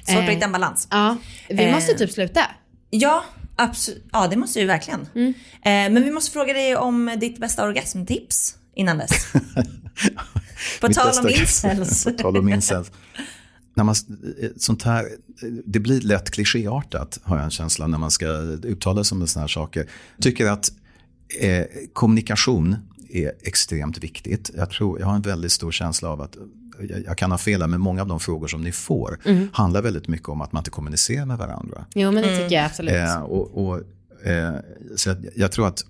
[0.07, 0.21] att Eh.
[0.29, 0.87] hitta en balans.
[0.91, 1.17] Ja,
[1.49, 1.73] vi Eh.
[1.75, 2.41] måste typ sluta.
[2.89, 3.23] Ja,
[3.55, 4.03] absolut.
[4.11, 5.07] Ja, det måste vi verkligen.
[5.15, 5.27] Mm.
[5.53, 9.33] Eh, men vi måste fråga dig om ditt bästa orgasmtips innan dess.
[10.81, 12.03] På tal om incels.
[12.05, 12.91] På tal om incels.
[13.75, 13.95] När man,
[14.41, 15.05] eh, sånt här,
[15.65, 18.27] det blir lätt klichéartat har jag en känsla när man ska
[18.63, 19.79] uttala sig om sådana här saker.
[20.15, 20.71] Jag tycker att
[21.41, 22.75] eh, kommunikation
[23.13, 24.51] är extremt viktigt.
[24.55, 26.37] Jag, tror, jag har en väldigt stor känsla av att
[26.89, 29.19] jag, jag kan ha fel här, men många av de frågor som ni får
[29.53, 31.85] handlar väldigt mycket om att man inte kommunicerar med varandra.
[31.95, 32.93] Jo men det tycker jag absolut.
[32.93, 33.77] Eh, och, och,
[34.27, 34.55] eh,
[34.95, 35.85] så jag, jag tror att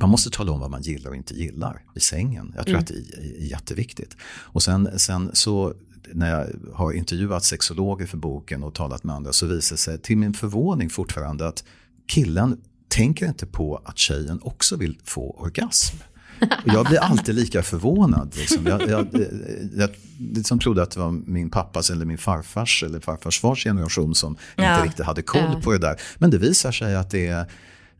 [0.00, 2.52] man måste tala om vad man gillar och inte gillar i sängen.
[2.56, 4.16] Jag tror att det är, är jätteviktigt.
[4.24, 5.74] Och sen, sen så
[6.12, 9.98] när jag har intervjuat sexologer för boken och talat med andra så visar det sig
[9.98, 11.64] till min förvåning fortfarande att
[12.06, 15.96] killen tänker inte på att tjejen också vill få orgasm.
[16.40, 18.34] Och jag blir alltid lika förvånad.
[18.36, 18.66] Liksom.
[18.66, 19.06] Jag, jag,
[19.76, 19.90] jag
[20.32, 24.36] liksom trodde att det var min pappas eller min farfars eller farfars fars generation som
[24.56, 24.74] Ja.
[24.74, 25.60] inte riktigt hade koll Ja.
[25.64, 26.00] på det där.
[26.18, 27.46] Men det visar sig att det är,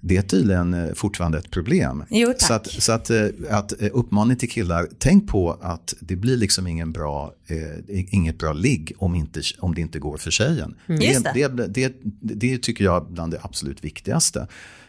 [0.00, 2.04] det är tydligen eh, fortfarande ett problem.
[2.10, 6.16] Jo, så att, så att, eh, att eh, uppmaning till killar, tänk på att det
[6.16, 10.30] blir liksom ingen bra, eh, inget bra ligg om, inte, om det inte går för
[10.30, 10.74] tjejen.
[10.86, 14.48] Just det, det, det, det tycker jag är bland det absolut viktigaste.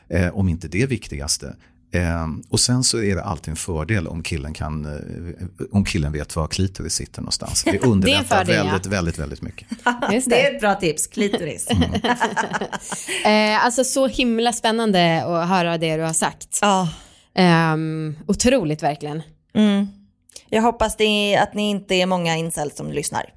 [0.09, 1.55] Eh, om inte det viktigaste.
[1.91, 6.11] Eh, och sen så är det alltid en fördel om killen, kan, eh, om killen
[6.11, 7.63] vet var klitoris sitter någonstans.
[7.63, 8.63] Det underlättar fördel, ja.
[8.63, 9.67] väldigt, väldigt, väldigt mycket.
[10.11, 10.47] Just Det det.
[10.47, 11.67] är ett bra tips, klitoris.
[11.69, 11.91] Mm.
[13.25, 16.59] Eh, alltså så himla spännande att höra det du har sagt.
[16.61, 16.89] Ja.
[17.35, 19.21] Ehm, otroligt verkligen.
[19.53, 19.87] Mm.
[20.49, 23.33] Jag hoppas det att ni inte är många incels som lyssnar.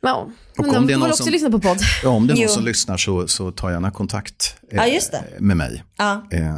[0.00, 1.78] Ja, Och men om de det är får också som- lyssna på podd.
[2.02, 2.48] Ja, om det är någon Jo.
[2.48, 5.24] som lyssnar så, så ta gärna kontakt eh, Ja, just det.
[5.40, 5.84] med mig.
[5.98, 6.26] Ja.
[6.32, 6.56] Eh,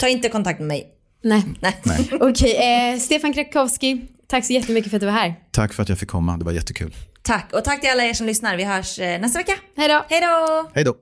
[0.00, 0.86] Ta inte kontakt med mig.
[1.22, 1.44] Nej.
[1.60, 2.08] Nej.
[2.20, 5.34] Okej, eh, Stefan Krakowski, tack så jättemycket för att du var här.
[5.50, 6.94] tack för att jag fick komma, det var jättekul.
[7.22, 7.50] Tack.
[7.52, 8.56] Och tack till alla er som lyssnar.
[8.56, 9.52] Vi hörs eh, nästa vecka.
[9.76, 10.04] Hej då!
[10.08, 10.70] Hej då!
[10.74, 10.94] Hej då!